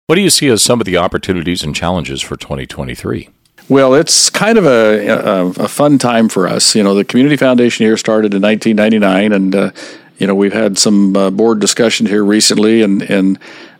What 0.06 0.16
do 0.16 0.20
you 0.20 0.28
see 0.28 0.48
as 0.48 0.60
some 0.60 0.78
of 0.78 0.84
the 0.84 0.98
opportunities 0.98 1.62
and 1.64 1.74
challenges 1.74 2.20
for 2.20 2.36
2023? 2.36 3.30
Well, 3.70 3.94
it's 3.94 4.28
kind 4.28 4.58
of 4.58 4.66
a, 4.66 5.08
a, 5.08 5.46
a, 5.64 5.68
fun 5.68 5.96
time 5.96 6.28
for 6.28 6.46
us. 6.46 6.74
You 6.74 6.82
know, 6.82 6.94
the 6.94 7.02
Community 7.02 7.38
Foundation 7.38 7.86
here 7.86 7.96
started 7.96 8.34
in 8.34 8.42
1999, 8.42 9.32
and 9.32 9.54
uh, 9.54 9.70
you 10.18 10.26
know 10.26 10.34
we've 10.34 10.52
had 10.52 10.76
some 10.76 11.16
uh, 11.16 11.30
board 11.30 11.60
discussion 11.60 12.04
here 12.04 12.22
recently, 12.22 12.82
and 12.82 13.00
and 13.00 13.38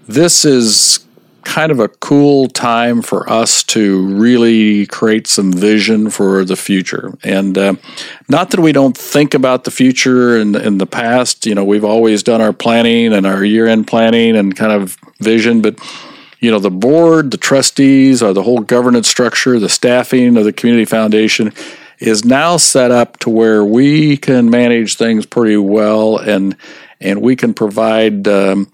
this 0.09 0.47
is 0.47 1.04
kind 1.45 1.71
of 1.71 1.79
a 1.79 1.89
cool 1.89 2.49
time 2.49 3.03
for 3.03 3.29
us 3.31 3.63
to 3.63 4.07
really 4.07 4.87
create 4.87 5.27
some 5.27 5.53
vision 5.53 6.11
for 6.11 6.45
the 6.45 6.57
future. 6.57 7.17
And 7.23 7.57
uh, 7.57 7.75
not 8.29 8.51
that 8.51 8.61
we 8.61 8.73
don't 8.73 8.97
think 8.97 9.35
about 9.35 9.65
the 9.65 9.71
future 9.71 10.37
in, 10.37 10.55
in 10.55 10.79
the 10.79 10.87
past, 10.87 11.47
you 11.47 11.55
know, 11.55 11.65
we've 11.65 11.85
always 11.85 12.23
done 12.23 12.41
our 12.41 12.53
planning 12.53 13.13
and 13.13 13.27
our 13.27 13.45
year 13.45 13.67
end 13.67 13.87
planning 13.87 14.37
and 14.37 14.57
kind 14.57 14.73
of 14.73 14.97
vision, 15.21 15.63
but 15.63 15.79
you 16.41 16.51
know, 16.51 16.59
the 16.59 16.71
board, 16.71 17.31
the 17.31 17.39
trustees, 17.39 18.23
or 18.23 18.35
the 18.35 18.43
whole 18.43 18.61
governance 18.61 19.09
structure, 19.09 19.59
the 19.59 19.69
staffing 19.69 20.37
of 20.37 20.45
the 20.45 20.53
community 20.53 20.85
foundation 20.85 21.53
is 21.99 22.25
now 22.25 22.59
set 22.59 22.91
up 22.91 23.19
to 23.21 23.31
where 23.31 23.65
we 23.65 24.17
can 24.17 24.51
manage 24.51 24.97
things 24.97 25.27
pretty 25.27 25.57
well 25.57 26.19
and 26.19 26.57
and 27.01 27.21
we 27.21 27.37
can 27.37 27.53
provide 27.53 28.27
um, 28.29 28.71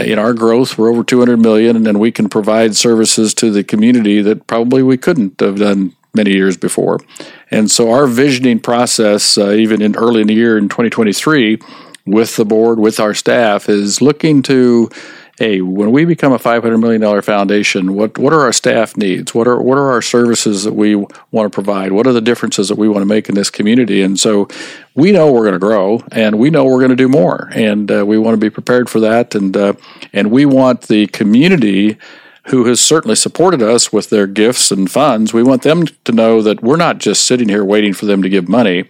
in 0.00 0.18
our 0.18 0.32
growth, 0.32 0.78
we're 0.78 0.90
over 0.90 1.04
200 1.04 1.38
million, 1.38 1.76
and 1.76 1.86
then 1.86 1.98
we 1.98 2.10
can 2.10 2.28
provide 2.28 2.74
services 2.76 3.34
to 3.34 3.50
the 3.50 3.64
community 3.64 4.22
that 4.22 4.46
probably 4.46 4.82
we 4.82 4.96
couldn't 4.96 5.40
have 5.40 5.58
done 5.58 5.94
many 6.14 6.32
years 6.32 6.56
before. 6.56 6.98
And 7.50 7.70
so 7.70 7.90
our 7.90 8.06
visioning 8.06 8.60
process, 8.60 9.36
uh, 9.36 9.50
even 9.50 9.82
in 9.82 9.96
early 9.96 10.20
in 10.20 10.26
the 10.26 10.34
year 10.34 10.58
in 10.58 10.68
2023, 10.68 11.58
with 12.06 12.36
the 12.36 12.44
board, 12.44 12.78
with 12.78 12.98
our 13.00 13.14
staff, 13.14 13.68
is 13.68 14.02
looking 14.02 14.42
to 14.42 14.90
hey, 15.42 15.60
when 15.60 15.90
we 15.90 16.04
become 16.04 16.32
a 16.32 16.38
$500 16.38 16.78
million 16.78 17.20
foundation, 17.20 17.96
what, 17.96 18.16
what 18.16 18.32
are 18.32 18.42
our 18.42 18.52
staff 18.52 18.96
needs? 18.96 19.34
What 19.34 19.48
are, 19.48 19.60
what 19.60 19.76
are 19.76 19.90
our 19.90 20.00
services 20.00 20.62
that 20.62 20.74
we 20.74 20.94
want 20.94 21.10
to 21.32 21.50
provide? 21.50 21.90
What 21.90 22.06
are 22.06 22.12
the 22.12 22.20
differences 22.20 22.68
that 22.68 22.78
we 22.78 22.88
want 22.88 23.00
to 23.02 23.06
make 23.06 23.28
in 23.28 23.34
this 23.34 23.50
community? 23.50 24.02
And 24.02 24.20
so 24.20 24.46
we 24.94 25.10
know 25.10 25.32
we're 25.32 25.40
going 25.40 25.54
to 25.54 25.58
grow 25.58 26.00
and 26.12 26.38
we 26.38 26.50
know 26.50 26.64
we're 26.64 26.78
going 26.78 26.90
to 26.90 26.96
do 26.96 27.08
more. 27.08 27.50
And 27.56 27.90
uh, 27.90 28.06
we 28.06 28.18
want 28.18 28.34
to 28.34 28.38
be 28.40 28.50
prepared 28.50 28.88
for 28.88 29.00
that. 29.00 29.34
And, 29.34 29.56
uh, 29.56 29.72
and 30.12 30.30
we 30.30 30.46
want 30.46 30.82
the 30.82 31.08
community 31.08 31.96
who 32.46 32.66
has 32.66 32.80
certainly 32.80 33.16
supported 33.16 33.62
us 33.62 33.92
with 33.92 34.10
their 34.10 34.28
gifts 34.28 34.70
and 34.70 34.88
funds, 34.88 35.32
we 35.32 35.42
want 35.42 35.62
them 35.62 35.86
to 35.86 36.12
know 36.12 36.40
that 36.42 36.62
we're 36.62 36.76
not 36.76 36.98
just 36.98 37.26
sitting 37.26 37.48
here 37.48 37.64
waiting 37.64 37.94
for 37.94 38.06
them 38.06 38.22
to 38.22 38.28
give 38.28 38.48
money 38.48 38.84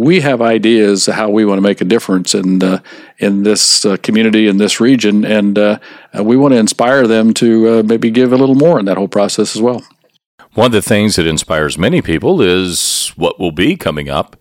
we 0.00 0.20
have 0.20 0.40
ideas 0.40 1.06
how 1.06 1.28
we 1.28 1.44
want 1.44 1.58
to 1.58 1.62
make 1.62 1.82
a 1.82 1.84
difference 1.84 2.34
in 2.34 2.62
uh, 2.62 2.80
in 3.18 3.42
this 3.42 3.84
uh, 3.84 3.98
community 3.98 4.48
in 4.48 4.56
this 4.56 4.80
region, 4.80 5.24
and 5.26 5.58
uh, 5.58 5.78
we 6.22 6.36
want 6.36 6.52
to 6.52 6.58
inspire 6.58 7.06
them 7.06 7.34
to 7.34 7.68
uh, 7.68 7.82
maybe 7.82 8.10
give 8.10 8.32
a 8.32 8.36
little 8.36 8.54
more 8.54 8.78
in 8.78 8.86
that 8.86 8.96
whole 8.96 9.08
process 9.08 9.54
as 9.54 9.60
well. 9.60 9.84
One 10.54 10.66
of 10.66 10.72
the 10.72 10.82
things 10.82 11.16
that 11.16 11.26
inspires 11.26 11.76
many 11.76 12.00
people 12.00 12.40
is 12.40 13.12
what 13.16 13.38
will 13.38 13.52
be 13.52 13.76
coming 13.76 14.08
up 14.08 14.36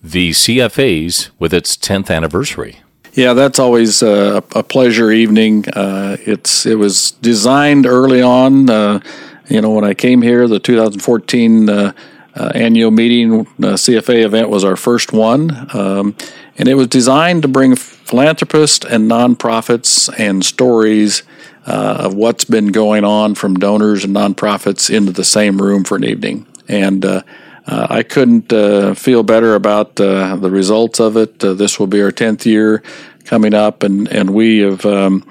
the 0.00 0.30
CFAs 0.30 1.30
with 1.40 1.52
its 1.52 1.76
10th 1.76 2.14
anniversary. 2.14 2.80
Yeah, 3.14 3.32
that's 3.32 3.58
always 3.58 4.00
a, 4.00 4.44
a 4.54 4.62
pleasure 4.62 5.10
evening. 5.10 5.68
Uh, 5.70 6.18
it's 6.20 6.66
it 6.66 6.76
was 6.76 7.12
designed 7.12 7.86
early 7.86 8.20
on. 8.20 8.68
Uh, 8.68 9.00
you 9.48 9.62
know, 9.62 9.70
when 9.70 9.84
I 9.84 9.94
came 9.94 10.20
here, 10.20 10.46
the 10.46 10.60
2014 10.60 11.94
uh, 12.38 12.52
annual 12.54 12.90
meeting 12.90 13.40
uh, 13.40 13.74
CFA 13.74 14.24
event 14.24 14.48
was 14.48 14.64
our 14.64 14.76
first 14.76 15.12
one, 15.12 15.68
um, 15.76 16.14
and 16.56 16.68
it 16.68 16.74
was 16.74 16.86
designed 16.86 17.42
to 17.42 17.48
bring 17.48 17.74
philanthropists 17.74 18.86
and 18.86 19.10
nonprofits 19.10 20.08
and 20.18 20.44
stories 20.44 21.24
uh, 21.66 21.96
of 22.00 22.14
what's 22.14 22.44
been 22.44 22.68
going 22.68 23.04
on 23.04 23.34
from 23.34 23.54
donors 23.54 24.04
and 24.04 24.14
nonprofits 24.14 24.88
into 24.88 25.12
the 25.12 25.24
same 25.24 25.60
room 25.60 25.84
for 25.84 25.96
an 25.96 26.04
evening. 26.04 26.46
And 26.68 27.04
uh, 27.04 27.22
uh, 27.66 27.88
I 27.90 28.02
couldn't 28.02 28.52
uh, 28.52 28.94
feel 28.94 29.22
better 29.22 29.54
about 29.54 29.96
the 29.96 30.48
results 30.50 31.00
of 31.00 31.16
it. 31.16 31.40
this 31.40 31.80
will 31.80 31.88
be 31.88 32.00
our 32.00 32.12
tenth 32.12 32.46
year 32.46 32.82
coming 33.24 33.52
up, 33.52 33.82
and 33.82 34.08
and 34.08 34.30
we 34.30 34.60
have. 34.60 34.86
Um, 34.86 35.24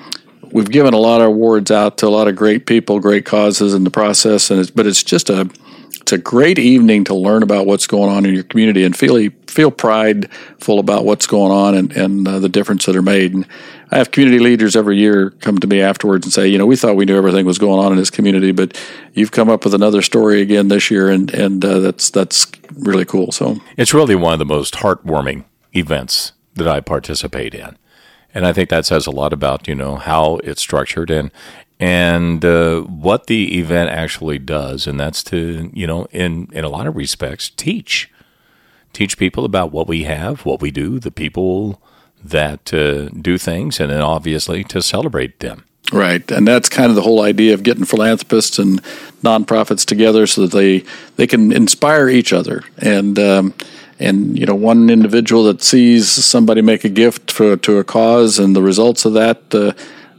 we've 0.52 0.70
given 0.70 0.94
a 0.94 0.98
lot 0.98 1.22
of 1.22 1.28
awards 1.28 1.72
out 1.72 1.98
to 1.98 2.08
a 2.08 2.10
lot 2.10 2.28
of 2.28 2.36
great 2.36 2.66
people, 2.66 3.00
great 3.00 3.26
causes 3.26 3.74
in 3.74 3.84
the 3.84 3.92
process, 3.92 4.50
and 4.50 4.60
it's, 4.60 4.72
but 4.72 4.88
it's 4.88 5.04
just 5.04 5.30
a 5.30 5.50
it's 6.08 6.14
a 6.14 6.18
great 6.18 6.58
evening 6.58 7.04
to 7.04 7.14
learn 7.14 7.44
about 7.44 7.66
what's 7.66 7.86
going 7.86 8.10
on 8.10 8.26
in 8.26 8.34
your 8.34 8.44
community 8.44 8.86
and 8.86 8.96
feel 8.96 9.30
feel 9.48 9.70
prideful 9.70 10.80
about 10.80 11.04
what's 11.04 11.28
going 11.28 11.52
on 11.52 11.76
and, 11.76 11.92
and 11.98 12.26
uh, 12.26 12.40
the 12.40 12.48
difference 12.48 12.86
that 12.86 12.96
are 12.96 13.02
made. 13.02 13.34
And 13.34 13.46
I 13.92 13.98
have 13.98 14.12
community 14.12 14.40
leaders 14.40 14.78
every 14.78 14.96
year 14.96 15.32
come 15.42 15.58
to 15.58 15.68
me 15.68 15.82
afterwards 15.82 16.26
and 16.26 16.32
say, 16.32 16.48
you 16.48 16.58
know, 16.58 16.66
we 16.66 16.78
thought 16.78 16.96
we 16.96 17.04
knew 17.04 17.18
everything 17.18 17.46
was 17.46 17.58
going 17.58 17.84
on 17.84 17.92
in 17.92 17.98
this 17.98 18.10
community, 18.10 18.54
but 18.54 18.82
you've 19.16 19.34
come 19.34 19.50
up 19.50 19.66
with 19.66 19.74
another 19.74 20.02
story 20.02 20.40
again 20.40 20.70
this 20.70 20.90
year, 20.90 21.10
and 21.10 21.30
and 21.34 21.66
uh, 21.66 21.80
that's 21.80 22.10
that's 22.10 22.50
really 22.76 23.04
cool. 23.04 23.34
So 23.34 23.60
it's 23.76 23.94
really 23.94 24.16
one 24.16 24.32
of 24.32 24.40
the 24.40 24.46
most 24.46 24.76
heartwarming 24.76 25.44
events 25.76 26.32
that 26.54 26.70
I 26.70 26.80
participate 26.80 27.54
in. 27.54 27.78
And 28.34 28.48
I 28.48 28.54
think 28.54 28.70
that 28.70 28.86
says 28.86 29.08
a 29.08 29.12
lot 29.12 29.34
about, 29.34 29.68
you 29.68 29.76
know, 29.76 29.98
how 29.98 30.38
it's 30.38 30.62
structured 30.62 31.10
and 31.10 31.32
and 31.80 32.44
uh, 32.44 32.82
what 32.82 33.28
the 33.28 33.60
event 33.60 33.90
actually 33.90 34.40
does, 34.40 34.88
and 34.88 35.00
that's 35.00 35.24
to 35.24 35.70
you 35.74 35.86
know 35.86 36.06
in 36.12 36.50
in 36.52 36.64
a 36.64 36.70
lot 36.70 36.88
of 36.88 36.96
respects 36.96 37.50
teach 37.50 38.12
teach 38.94 39.18
people 39.18 39.46
about 39.46 39.72
what 39.72 39.88
we 39.88 40.04
have, 40.04 40.46
what 40.46 40.62
we 40.62 40.72
do, 40.72 41.00
the 41.00 41.12
people 41.12 41.82
that 42.24 42.74
uh, 42.74 43.10
do 43.10 43.38
things, 43.38 43.80
and 43.80 43.92
then 43.92 44.02
obviously 44.02 44.64
to 44.64 44.82
celebrate 44.82 45.40
them. 45.40 45.66
Right, 45.94 46.30
and 46.32 46.48
that's 46.48 46.68
kind 46.68 46.90
of 46.90 46.96
the 46.96 47.04
whole 47.04 47.22
idea 47.22 47.54
of 47.54 47.64
getting 47.64 47.86
philanthropists 47.86 48.60
and 48.60 48.82
nonprofits 49.22 49.86
together 49.86 50.28
so 50.28 50.42
that 50.42 50.52
they 50.52 50.84
they 51.16 51.28
can 51.28 51.52
inspire 51.52 52.10
each 52.10 52.34
other 52.34 52.64
and. 52.80 53.18
Um, 53.20 53.54
and 54.00 54.38
you 54.38 54.46
know, 54.46 54.54
one 54.54 54.92
individual 54.92 55.46
that 55.46 55.64
sees 55.64 56.08
somebody 56.08 56.62
make 56.62 56.84
a 56.84 56.90
gift 56.90 57.32
for, 57.32 57.58
to 57.58 57.80
a 57.80 57.84
cause, 57.84 58.38
and 58.38 58.56
the 58.56 58.62
results 58.62 59.06
of 59.06 59.14
that, 59.14 59.42
uh, 59.56 59.74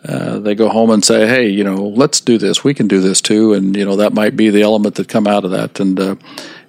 uh, 0.04 0.38
they 0.38 0.54
go 0.54 0.68
home 0.68 0.90
and 0.90 1.04
say, 1.04 1.26
"Hey, 1.26 1.48
you 1.48 1.64
know, 1.64 1.88
let's 1.88 2.20
do 2.20 2.38
this. 2.38 2.64
We 2.64 2.74
can 2.74 2.88
do 2.88 3.00
this 3.00 3.20
too." 3.20 3.52
And 3.54 3.76
you 3.76 3.84
know, 3.84 3.96
that 3.96 4.12
might 4.12 4.36
be 4.36 4.50
the 4.50 4.62
element 4.62 4.94
that 4.96 5.08
come 5.08 5.26
out 5.26 5.44
of 5.44 5.50
that. 5.50 5.80
And 5.80 5.98
uh, 5.98 6.14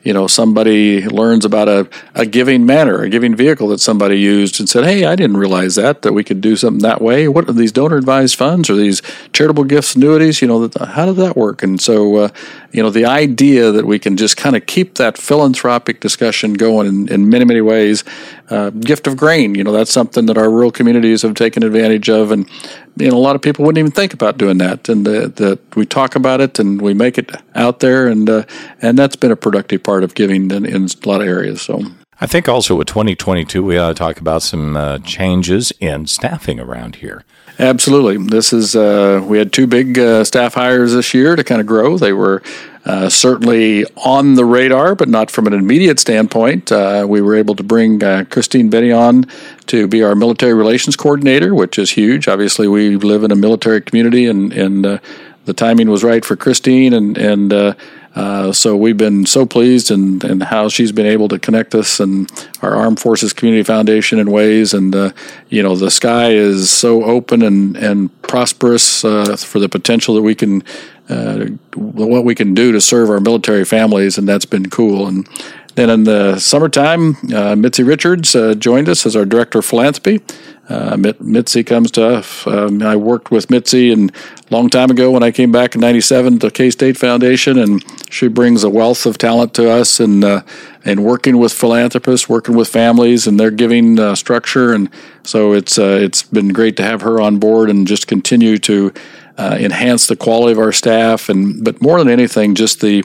you 0.03 0.13
know, 0.13 0.27
somebody 0.27 1.05
learns 1.07 1.43
about 1.43 1.67
a, 1.67 1.89
a 2.15 2.25
giving 2.25 2.65
manner, 2.65 3.03
a 3.03 3.09
giving 3.09 3.35
vehicle 3.35 3.67
that 3.69 3.79
somebody 3.79 4.17
used 4.17 4.59
and 4.59 4.69
said, 4.69 4.85
Hey, 4.85 5.03
I 5.05 5.15
didn't 5.15 5.37
realize 5.37 5.75
that, 5.75 6.03
that 6.03 6.13
we 6.13 6.23
could 6.23 6.39
do 6.39 6.55
something 6.55 6.81
that 6.81 7.01
way. 7.01 7.27
What 7.27 7.49
are 7.49 7.53
these 7.53 7.73
donor 7.73 7.97
advised 7.97 8.37
funds 8.37 8.69
or 8.69 8.75
these 8.75 9.01
charitable 9.33 9.65
gifts, 9.65 9.95
annuities? 9.95 10.41
You 10.41 10.47
know, 10.47 10.69
how 10.85 11.05
did 11.05 11.17
that 11.17 11.35
work? 11.35 11.63
And 11.63 11.81
so, 11.81 12.15
uh, 12.15 12.29
you 12.71 12.81
know, 12.81 12.89
the 12.89 13.05
idea 13.05 13.71
that 13.71 13.85
we 13.85 13.99
can 13.99 14.15
just 14.15 14.37
kind 14.37 14.55
of 14.55 14.65
keep 14.65 14.95
that 14.95 15.17
philanthropic 15.17 15.99
discussion 15.99 16.53
going 16.53 16.87
in, 16.87 17.07
in 17.09 17.29
many, 17.29 17.43
many 17.43 17.61
ways. 17.61 18.03
Uh, 18.49 18.71
gift 18.71 19.05
of 19.05 19.15
grain, 19.15 19.53
you 19.53 19.63
know, 19.63 19.71
that's 19.71 19.91
something 19.91 20.25
that 20.25 20.37
our 20.37 20.49
rural 20.49 20.71
communities 20.71 21.21
have 21.21 21.35
taken 21.35 21.63
advantage 21.63 22.09
of. 22.09 22.31
And, 22.31 22.49
you 22.97 23.11
know, 23.11 23.17
a 23.17 23.19
lot 23.19 23.35
of 23.35 23.41
people 23.43 23.63
wouldn't 23.63 23.77
even 23.77 23.91
think 23.91 24.13
about 24.13 24.37
doing 24.37 24.57
that. 24.57 24.89
And 24.89 25.05
that 25.05 25.59
we 25.75 25.85
talk 25.85 26.15
about 26.15 26.41
it 26.41 26.57
and 26.57 26.81
we 26.81 26.93
make 26.93 27.17
it 27.17 27.31
out 27.53 27.79
there. 27.79 28.07
And, 28.07 28.27
uh, 28.27 28.43
and 28.81 28.97
that's 28.97 29.15
been 29.15 29.31
a 29.31 29.35
productive 29.35 29.83
part 29.83 30.03
of 30.03 30.15
giving 30.15 30.49
in, 30.49 30.65
in 30.65 30.85
a 30.85 31.07
lot 31.07 31.21
of 31.21 31.27
areas. 31.27 31.61
So, 31.61 31.81
I 32.21 32.25
think 32.25 32.49
also 32.49 32.75
with 32.75 32.87
2022, 32.87 33.63
we 33.63 33.77
ought 33.77 33.89
to 33.89 33.93
talk 33.93 34.19
about 34.19 34.41
some 34.41 34.75
uh, 34.75 34.97
changes 34.99 35.71
in 35.79 36.07
staffing 36.07 36.59
around 36.59 36.95
here. 36.95 37.23
Absolutely. 37.59 38.15
This 38.25 38.53
is, 38.53 38.73
uh, 38.73 39.21
we 39.25 39.37
had 39.37 39.51
two 39.51 39.67
big 39.67 39.99
uh, 39.99 40.23
staff 40.23 40.53
hires 40.53 40.93
this 40.93 41.13
year 41.13 41.35
to 41.35 41.43
kind 41.43 41.59
of 41.59 41.67
grow. 41.67 41.97
They 41.97 42.13
were 42.13 42.41
uh, 42.85 43.09
certainly 43.09 43.85
on 43.97 44.35
the 44.35 44.45
radar, 44.45 44.95
but 44.95 45.09
not 45.09 45.29
from 45.29 45.45
an 45.45 45.51
immediate 45.53 45.99
standpoint. 45.99 46.71
Uh, 46.71 47.05
we 47.07 47.21
were 47.21 47.35
able 47.35 47.55
to 47.55 47.63
bring 47.63 48.01
uh, 48.01 48.23
Christine 48.29 48.69
Benny 48.69 48.93
on 48.93 49.25
to 49.67 49.87
be 49.87 50.01
our 50.01 50.15
military 50.15 50.53
relations 50.53 50.95
coordinator, 50.95 51.53
which 51.53 51.77
is 51.77 51.91
huge. 51.91 52.29
Obviously, 52.29 52.69
we 52.69 52.95
live 52.95 53.25
in 53.25 53.31
a 53.31 53.35
military 53.35 53.81
community, 53.81 54.25
and, 54.25 54.53
and 54.53 54.85
uh, 54.85 54.99
the 55.43 55.53
timing 55.53 55.89
was 55.89 56.01
right 56.01 56.23
for 56.23 56.37
Christine, 56.37 56.93
and, 56.93 57.17
and 57.17 57.75
uh, 58.15 58.51
so 58.51 58.75
we've 58.75 58.97
been 58.97 59.25
so 59.25 59.45
pleased 59.45 59.91
and 59.91 60.23
and 60.23 60.43
how 60.43 60.67
she's 60.67 60.91
been 60.91 61.05
able 61.05 61.27
to 61.27 61.37
connect 61.37 61.75
us 61.75 61.99
and 61.99 62.29
our 62.61 62.75
Armed 62.75 62.99
Forces 62.99 63.33
Community 63.33 63.63
Foundation 63.63 64.19
in 64.19 64.31
ways. 64.31 64.73
And 64.73 64.95
uh, 64.95 65.11
you 65.49 65.61
know, 65.61 65.75
the 65.75 65.91
sky 65.91 66.31
is 66.31 66.69
so 66.69 67.03
open 67.03 67.41
and 67.41 67.77
and 67.77 68.21
prosperous 68.21 69.05
uh, 69.05 69.35
for 69.37 69.59
the 69.59 69.69
potential 69.69 70.15
that 70.15 70.21
we 70.21 70.35
can. 70.35 70.63
Uh, 71.07 71.47
what 71.73 72.23
we 72.23 72.35
can 72.35 72.53
do 72.53 72.71
to 72.71 72.79
serve 72.79 73.09
our 73.09 73.19
military 73.19 73.65
families, 73.65 74.19
and 74.19 74.29
that's 74.29 74.45
been 74.45 74.69
cool. 74.69 75.07
And 75.07 75.27
then 75.73 75.89
in 75.89 76.03
the 76.03 76.37
summertime, 76.37 77.17
uh, 77.33 77.55
Mitzi 77.55 77.81
Richards 77.81 78.33
joined 78.59 78.87
us 78.87 79.07
as 79.07 79.15
our 79.15 79.25
director 79.25 79.57
of 79.57 79.65
philanthropy. 79.65 80.21
Uh, 80.69 80.95
Mitzi 81.19 81.63
comes 81.63 81.89
to 81.91 82.05
us. 82.05 82.45
Um, 82.45 82.83
I 82.83 82.95
worked 82.95 83.31
with 83.31 83.49
Mitzi 83.49 83.91
and 83.91 84.11
a 84.11 84.53
long 84.53 84.69
time 84.69 84.91
ago 84.91 85.09
when 85.09 85.23
I 85.23 85.31
came 85.31 85.51
back 85.51 85.73
in 85.73 85.81
'97 85.81 86.37
to 86.39 86.51
K 86.51 86.69
State 86.69 86.95
Foundation, 86.95 87.57
and 87.57 87.83
she 88.11 88.27
brings 88.27 88.63
a 88.63 88.69
wealth 88.69 89.07
of 89.07 89.17
talent 89.17 89.55
to 89.55 89.69
us 89.69 89.99
and 89.99 90.23
uh, 90.23 90.43
and 90.85 91.03
working 91.03 91.39
with 91.39 91.51
philanthropists, 91.51 92.29
working 92.29 92.55
with 92.55 92.67
families, 92.67 93.25
and 93.25 93.39
their 93.39 93.49
giving 93.49 93.99
uh, 93.99 94.13
structure. 94.13 94.71
And 94.71 94.91
so 95.23 95.53
it's 95.53 95.79
uh, 95.79 95.97
it's 96.01 96.21
been 96.21 96.49
great 96.49 96.77
to 96.77 96.83
have 96.83 97.01
her 97.01 97.19
on 97.19 97.39
board 97.39 97.71
and 97.71 97.87
just 97.87 98.05
continue 98.05 98.59
to 98.59 98.93
uh, 99.39 99.57
enhance 99.59 100.05
the 100.05 100.15
quality 100.15 100.51
of 100.51 100.59
our 100.59 100.71
staff, 100.71 101.29
and 101.29 101.63
but 101.63 101.81
more 101.81 101.97
than 101.97 102.09
anything, 102.09 102.53
just 102.53 102.79
the 102.79 103.03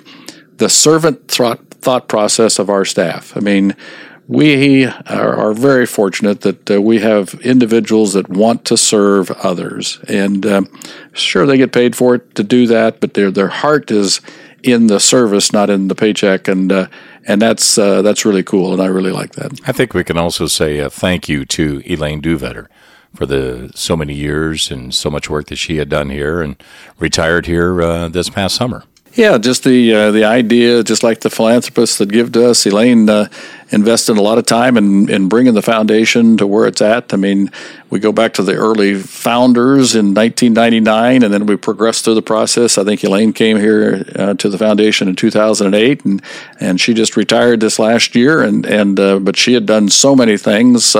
the 0.59 0.69
servant 0.69 1.29
thought 1.29 1.61
thought 1.71 2.09
process 2.09 2.59
of 2.59 2.69
our 2.69 2.85
staff. 2.85 3.35
I 3.37 3.41
mean 3.41 3.75
we 4.27 4.87
are, 4.87 5.37
are, 5.37 5.53
very 5.53 5.87
fortunate 5.87 6.41
that 6.43 6.71
uh, 6.71 6.81
we 6.81 7.01
have 7.01 7.35
individuals 7.43 8.15
that 8.15 8.29
want 8.29 8.65
to 8.67 8.77
serve 8.77 9.31
others, 9.33 9.99
and 10.09 10.47
um, 10.47 10.81
sure 11.13 11.47
they 11.47 11.59
get 11.59 11.73
paid 11.73 11.95
for 11.95 12.15
it 12.15 12.35
to 12.35 12.43
do 12.43 12.67
that, 12.67 13.01
but 13.01 13.15
their 13.15 13.31
their 13.31 13.49
heart 13.49 13.91
is 13.91 14.21
in 14.63 14.87
the 14.87 14.99
service, 14.99 15.53
not 15.53 15.69
in 15.69 15.89
the 15.89 15.95
paycheck, 15.95 16.49
and 16.49 16.73
uh, 16.73 16.87
and 17.27 17.41
that's 17.41 17.77
uh, 17.77 18.01
that's 18.03 18.25
really 18.25 18.43
cool, 18.43 18.73
and 18.73 18.81
I 18.81 18.87
really 18.87 19.13
like 19.13 19.33
that. 19.33 19.61
I 19.67 19.73
think 19.73 19.93
we 19.93 20.05
can 20.05 20.17
also 20.17 20.47
say 20.47 20.79
a 20.79 20.89
thank 20.89 21.29
you 21.29 21.45
to 21.47 21.83
Elaine 21.87 22.23
Duvetter 22.23 22.69
for 23.15 23.27
the 23.27 23.71
so 23.75 23.97
many 23.97 24.15
years 24.15 24.71
and 24.71 24.93
so 24.93 25.11
much 25.11 25.31
work 25.31 25.47
that 25.49 25.57
she 25.57 25.77
had 25.77 25.91
done 25.91 26.09
here, 26.09 26.41
and 26.41 26.57
retired 26.99 27.47
here 27.47 27.83
uh, 27.83 28.09
this 28.09 28.31
past 28.31 28.57
summer. 28.57 28.85
Yeah, 29.15 29.39
just 29.39 29.63
the 29.63 29.95
uh, 29.95 30.11
the 30.11 30.25
idea, 30.25 30.83
just 30.83 31.05
like 31.05 31.21
the 31.21 31.31
philanthropists 31.31 31.99
that 31.99 32.11
give 32.11 32.33
to 32.33 32.51
us. 32.51 32.67
Elaine 32.67 33.09
uh, 33.09 33.29
invested 33.71 34.17
a 34.17 34.23
lot 34.23 34.39
of 34.39 34.47
time 34.47 34.77
in, 34.77 35.09
in 35.09 35.29
bringing 35.29 35.55
the 35.55 35.63
foundation 35.63 36.37
to 36.37 36.49
where 36.49 36.67
it's 36.67 36.83
at. 36.83 37.15
I 37.15 37.17
mean, 37.17 37.53
we 37.91 38.01
go 38.01 38.11
back 38.11 38.35
to 38.35 38.43
the 38.43 38.55
early 38.55 38.97
founders 38.97 39.95
in 39.95 40.15
1999, 40.15 41.23
and 41.23 41.33
then 41.33 41.47
we 41.47 41.57
progressed 41.57 42.05
through 42.05 42.15
the 42.15 42.23
process. 42.23 42.77
I 42.77 42.83
think 42.83 43.05
Elaine 43.05 43.33
came 43.33 43.57
here 43.57 44.05
uh, 44.17 44.35
to 44.35 44.49
the 44.49 44.59
foundation 44.59 45.07
in 45.07 45.15
2008, 45.15 46.05
and 46.05 46.21
and 46.59 46.81
she 46.81 46.93
just 46.93 47.17
retired 47.17 47.61
this 47.61 47.79
last 47.79 48.17
year. 48.17 48.43
And 48.43 48.67
and 48.67 48.99
uh, 48.99 49.21
but 49.21 49.37
she 49.37 49.55
had 49.55 49.65
done 49.65 49.91
so 49.91 50.17
many 50.17 50.37
things 50.37 50.97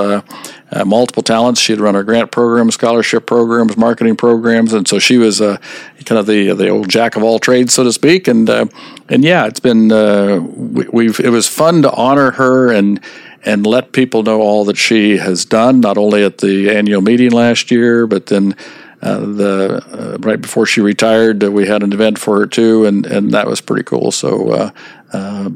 uh, 0.71 0.83
multiple 0.83 1.23
talents. 1.23 1.59
She 1.59 1.73
had 1.73 1.79
run 1.79 1.95
our 1.95 2.03
grant 2.03 2.31
programs, 2.31 2.73
scholarship 2.73 3.25
programs, 3.25 3.77
marketing 3.77 4.15
programs, 4.15 4.73
and 4.73 4.87
so 4.87 4.99
she 4.99 5.17
was 5.17 5.41
uh, 5.41 5.57
kind 6.05 6.17
of 6.17 6.25
the 6.25 6.53
the 6.53 6.69
old 6.69 6.89
jack 6.89 7.15
of 7.15 7.23
all 7.23 7.39
trades, 7.39 7.73
so 7.73 7.83
to 7.83 7.93
speak. 7.93 8.27
And 8.27 8.49
uh, 8.49 8.65
and 9.09 9.23
yeah, 9.23 9.45
it's 9.45 9.59
been 9.59 9.91
uh, 9.91 10.39
we, 10.39 11.07
have 11.07 11.19
it 11.19 11.29
was 11.29 11.47
fun 11.47 11.81
to 11.83 11.91
honor 11.91 12.31
her 12.31 12.71
and 12.71 12.99
and 13.43 13.65
let 13.65 13.91
people 13.91 14.23
know 14.23 14.41
all 14.41 14.65
that 14.65 14.77
she 14.77 15.17
has 15.17 15.45
done, 15.45 15.79
not 15.79 15.97
only 15.97 16.23
at 16.23 16.39
the 16.39 16.71
annual 16.71 17.01
meeting 17.01 17.31
last 17.31 17.71
year, 17.71 18.07
but 18.07 18.27
then. 18.27 18.55
Uh, 19.01 19.19
the 19.19 19.85
uh, 19.91 20.17
right 20.21 20.41
before 20.41 20.65
she 20.65 20.81
retired, 20.81 21.43
we 21.43 21.67
had 21.67 21.83
an 21.83 21.93
event 21.93 22.17
for 22.17 22.39
her 22.39 22.47
too, 22.47 22.85
and, 22.85 23.05
and 23.05 23.31
that 23.31 23.45
was 23.45 23.61
pretty 23.61 23.83
cool. 23.83 24.09
So, 24.09 24.71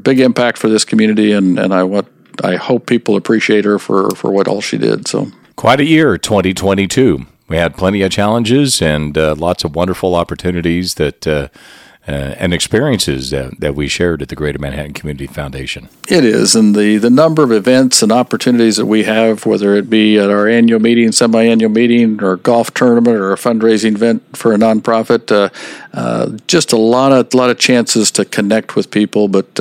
big 0.02 0.20
impact 0.20 0.56
for 0.56 0.68
this 0.68 0.84
community, 0.84 1.32
and, 1.32 1.58
and 1.58 1.74
I 1.74 1.82
want 1.82 2.06
I 2.42 2.56
hope 2.56 2.86
people 2.86 3.16
appreciate 3.16 3.64
her 3.64 3.78
for 3.78 4.10
for 4.14 4.30
what 4.30 4.48
all 4.48 4.60
she 4.60 4.78
did. 4.78 5.08
So 5.08 5.30
quite 5.56 5.80
a 5.80 5.84
year, 5.84 6.16
2022. 6.16 7.26
We 7.48 7.56
had 7.56 7.76
plenty 7.76 8.02
of 8.02 8.12
challenges 8.12 8.80
and 8.80 9.18
uh, 9.18 9.34
lots 9.34 9.64
of 9.64 9.74
wonderful 9.74 10.14
opportunities 10.14 10.94
that. 10.94 11.26
Uh, 11.26 11.48
uh, 12.08 12.34
and 12.38 12.54
experiences 12.54 13.30
that, 13.30 13.60
that 13.60 13.74
we 13.74 13.86
shared 13.86 14.22
at 14.22 14.28
the 14.30 14.34
Greater 14.34 14.58
Manhattan 14.58 14.94
Community 14.94 15.26
Foundation. 15.26 15.88
It 16.08 16.24
is, 16.24 16.56
and 16.56 16.74
the, 16.74 16.96
the 16.96 17.10
number 17.10 17.44
of 17.44 17.52
events 17.52 18.02
and 18.02 18.10
opportunities 18.10 18.78
that 18.78 18.86
we 18.86 19.04
have, 19.04 19.44
whether 19.44 19.76
it 19.76 19.90
be 19.90 20.18
at 20.18 20.30
our 20.30 20.48
annual 20.48 20.80
meeting, 20.80 21.12
semi 21.12 21.44
annual 21.44 21.70
meeting, 21.70 22.22
or 22.22 22.32
a 22.32 22.38
golf 22.38 22.72
tournament, 22.72 23.16
or 23.16 23.32
a 23.32 23.36
fundraising 23.36 23.94
event 23.94 24.22
for 24.34 24.52
a 24.54 24.56
nonprofit, 24.56 25.30
uh, 25.30 25.50
uh, 25.92 26.36
just 26.46 26.72
a 26.72 26.78
lot 26.78 27.12
of 27.12 27.34
lot 27.34 27.50
of 27.50 27.58
chances 27.58 28.10
to 28.12 28.24
connect 28.24 28.74
with 28.74 28.90
people. 28.90 29.28
But 29.28 29.60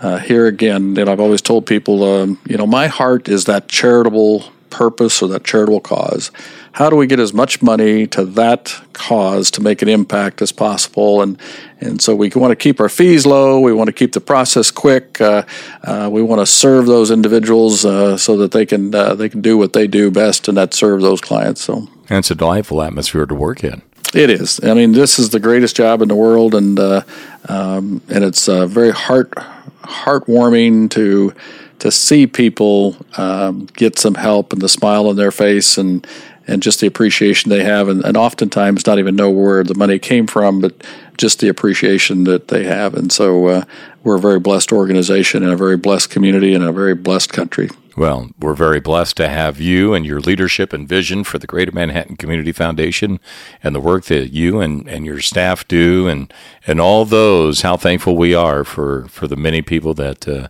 uh, 0.00 0.18
here 0.18 0.46
again, 0.46 0.96
and 0.96 1.08
I've 1.08 1.20
always 1.20 1.42
told 1.42 1.66
people, 1.66 2.04
um, 2.04 2.40
you 2.46 2.56
know, 2.56 2.66
my 2.66 2.86
heart 2.86 3.28
is 3.28 3.44
that 3.44 3.68
charitable 3.68 4.44
purpose 4.70 5.20
or 5.22 5.28
that 5.28 5.44
charitable 5.44 5.80
cause 5.80 6.30
how 6.72 6.88
do 6.88 6.96
we 6.96 7.06
get 7.06 7.18
as 7.18 7.34
much 7.34 7.62
money 7.62 8.06
to 8.06 8.24
that 8.24 8.74
cause 8.92 9.50
to 9.52 9.60
make 9.60 9.82
an 9.82 9.88
impact 9.88 10.40
as 10.40 10.52
possible? 10.52 11.20
And 11.20 11.38
and 11.80 12.00
so 12.00 12.14
we 12.14 12.30
want 12.34 12.52
to 12.52 12.56
keep 12.56 12.80
our 12.80 12.88
fees 12.88 13.26
low. 13.26 13.58
We 13.60 13.72
want 13.72 13.88
to 13.88 13.92
keep 13.92 14.12
the 14.12 14.20
process 14.20 14.70
quick. 14.70 15.20
Uh, 15.20 15.44
uh, 15.82 16.08
we 16.12 16.22
want 16.22 16.40
to 16.40 16.46
serve 16.46 16.86
those 16.86 17.10
individuals 17.10 17.84
uh, 17.84 18.16
so 18.16 18.36
that 18.38 18.52
they 18.52 18.66
can 18.66 18.94
uh, 18.94 19.14
they 19.14 19.28
can 19.28 19.40
do 19.40 19.58
what 19.58 19.72
they 19.72 19.86
do 19.86 20.10
best, 20.10 20.48
and 20.48 20.56
that 20.56 20.74
serve 20.74 21.00
those 21.00 21.20
clients. 21.20 21.62
So 21.62 21.88
and 22.08 22.18
it's 22.18 22.30
a 22.30 22.34
delightful 22.34 22.82
atmosphere 22.82 23.26
to 23.26 23.34
work 23.34 23.64
in. 23.64 23.82
It 24.12 24.30
is. 24.30 24.60
I 24.62 24.74
mean, 24.74 24.92
this 24.92 25.18
is 25.18 25.30
the 25.30 25.38
greatest 25.38 25.76
job 25.76 26.02
in 26.02 26.08
the 26.08 26.16
world, 26.16 26.54
and 26.54 26.78
uh, 26.78 27.02
um, 27.48 28.02
and 28.08 28.24
it's 28.24 28.48
uh, 28.48 28.66
very 28.66 28.90
heart 28.90 29.30
heartwarming 29.82 30.90
to 30.90 31.32
to 31.78 31.90
see 31.90 32.26
people 32.26 32.96
um, 33.16 33.66
get 33.76 33.98
some 33.98 34.14
help 34.14 34.52
and 34.52 34.60
the 34.60 34.68
smile 34.68 35.08
on 35.08 35.16
their 35.16 35.30
face 35.30 35.78
and 35.78 36.06
and 36.46 36.62
just 36.62 36.80
the 36.80 36.86
appreciation 36.88 37.50
they 37.50 37.62
have, 37.62 37.88
and, 37.88 38.04
and 38.04 38.16
oftentimes 38.16 38.84
not 38.84 38.98
even 38.98 39.14
know 39.14 39.30
where 39.30 39.62
the 39.62 39.74
money 39.76 40.00
came 40.00 40.26
from, 40.26 40.60
but 40.60 40.74
just 41.16 41.38
the 41.38 41.48
appreciation 41.48 42.24
that 42.24 42.48
they 42.48 42.64
have. 42.64 42.94
And 42.94 43.12
so 43.12 43.46
uh, 43.46 43.64
we're 44.02 44.16
a 44.16 44.20
very 44.20 44.40
blessed 44.40 44.72
organization 44.72 45.44
and 45.44 45.52
a 45.52 45.56
very 45.56 45.76
blessed 45.76 46.10
community 46.10 46.52
and 46.54 46.64
a 46.64 46.72
very 46.72 46.94
blessed 46.94 47.32
country. 47.32 47.68
Well, 47.96 48.30
we're 48.38 48.54
very 48.54 48.80
blessed 48.80 49.16
to 49.18 49.28
have 49.28 49.60
you 49.60 49.94
and 49.94 50.06
your 50.06 50.20
leadership 50.20 50.72
and 50.72 50.88
vision 50.88 51.24
for 51.24 51.38
the 51.38 51.46
Greater 51.46 51.72
Manhattan 51.72 52.16
Community 52.16 52.52
Foundation 52.52 53.20
and 53.62 53.74
the 53.74 53.80
work 53.80 54.04
that 54.06 54.32
you 54.32 54.60
and, 54.60 54.88
and 54.88 55.04
your 55.04 55.20
staff 55.20 55.66
do 55.66 56.08
and, 56.08 56.32
and 56.66 56.80
all 56.80 57.04
those, 57.04 57.62
how 57.62 57.76
thankful 57.76 58.16
we 58.16 58.34
are 58.34 58.64
for, 58.64 59.06
for 59.08 59.26
the 59.26 59.36
many 59.36 59.60
people 59.60 59.92
that, 59.94 60.26
uh, 60.28 60.48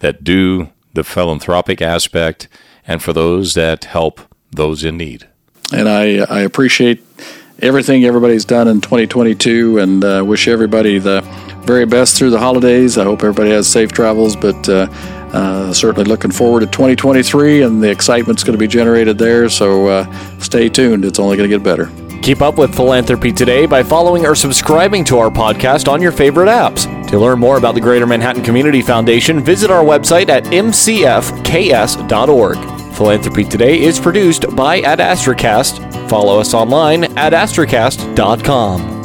that 0.00 0.24
do 0.24 0.70
the 0.92 1.04
philanthropic 1.04 1.80
aspect 1.80 2.48
and 2.86 3.02
for 3.02 3.12
those 3.12 3.54
that 3.54 3.84
help 3.84 4.20
those 4.50 4.82
in 4.82 4.96
need 4.96 5.26
and 5.72 5.88
I, 5.88 6.18
I 6.18 6.40
appreciate 6.40 7.02
everything 7.60 8.04
everybody's 8.04 8.44
done 8.44 8.68
in 8.68 8.80
2022 8.80 9.78
and 9.78 10.04
uh, 10.04 10.24
wish 10.26 10.48
everybody 10.48 10.98
the 10.98 11.20
very 11.64 11.86
best 11.86 12.16
through 12.16 12.30
the 12.30 12.38
holidays. 12.38 12.98
I 12.98 13.04
hope 13.04 13.20
everybody 13.20 13.50
has 13.50 13.68
safe 13.68 13.92
travels, 13.92 14.34
but 14.34 14.68
uh, 14.68 14.86
uh, 15.32 15.72
certainly 15.72 16.04
looking 16.04 16.30
forward 16.30 16.60
to 16.60 16.66
2023 16.66 17.62
and 17.62 17.82
the 17.82 17.90
excitement's 17.90 18.44
going 18.44 18.52
to 18.52 18.58
be 18.58 18.68
generated 18.68 19.18
there. 19.18 19.48
So 19.48 19.86
uh, 19.86 20.38
stay 20.38 20.68
tuned, 20.68 21.04
it's 21.04 21.18
only 21.18 21.36
going 21.36 21.48
to 21.48 21.56
get 21.56 21.64
better. 21.64 21.90
Keep 22.22 22.42
up 22.42 22.58
with 22.58 22.74
Philanthropy 22.74 23.32
Today 23.32 23.64
by 23.64 23.82
following 23.82 24.26
or 24.26 24.34
subscribing 24.34 25.04
to 25.04 25.18
our 25.18 25.30
podcast 25.30 25.90
on 25.90 26.02
your 26.02 26.12
favorite 26.12 26.48
apps. 26.48 26.84
To 27.08 27.18
learn 27.18 27.38
more 27.38 27.56
about 27.56 27.74
the 27.74 27.80
Greater 27.80 28.06
Manhattan 28.06 28.42
Community 28.42 28.82
Foundation, 28.82 29.42
visit 29.42 29.70
our 29.70 29.82
website 29.82 30.28
at 30.28 30.44
mcfks.org. 30.44 30.90
Philanthropy 32.94 33.44
Today 33.44 33.80
is 33.80 33.98
produced 33.98 34.54
by 34.54 34.80
Ad 34.82 34.98
Astracast. 34.98 36.10
Follow 36.10 36.38
us 36.38 36.52
online 36.52 37.04
at 37.16 37.32
astracast.com. 37.32 38.99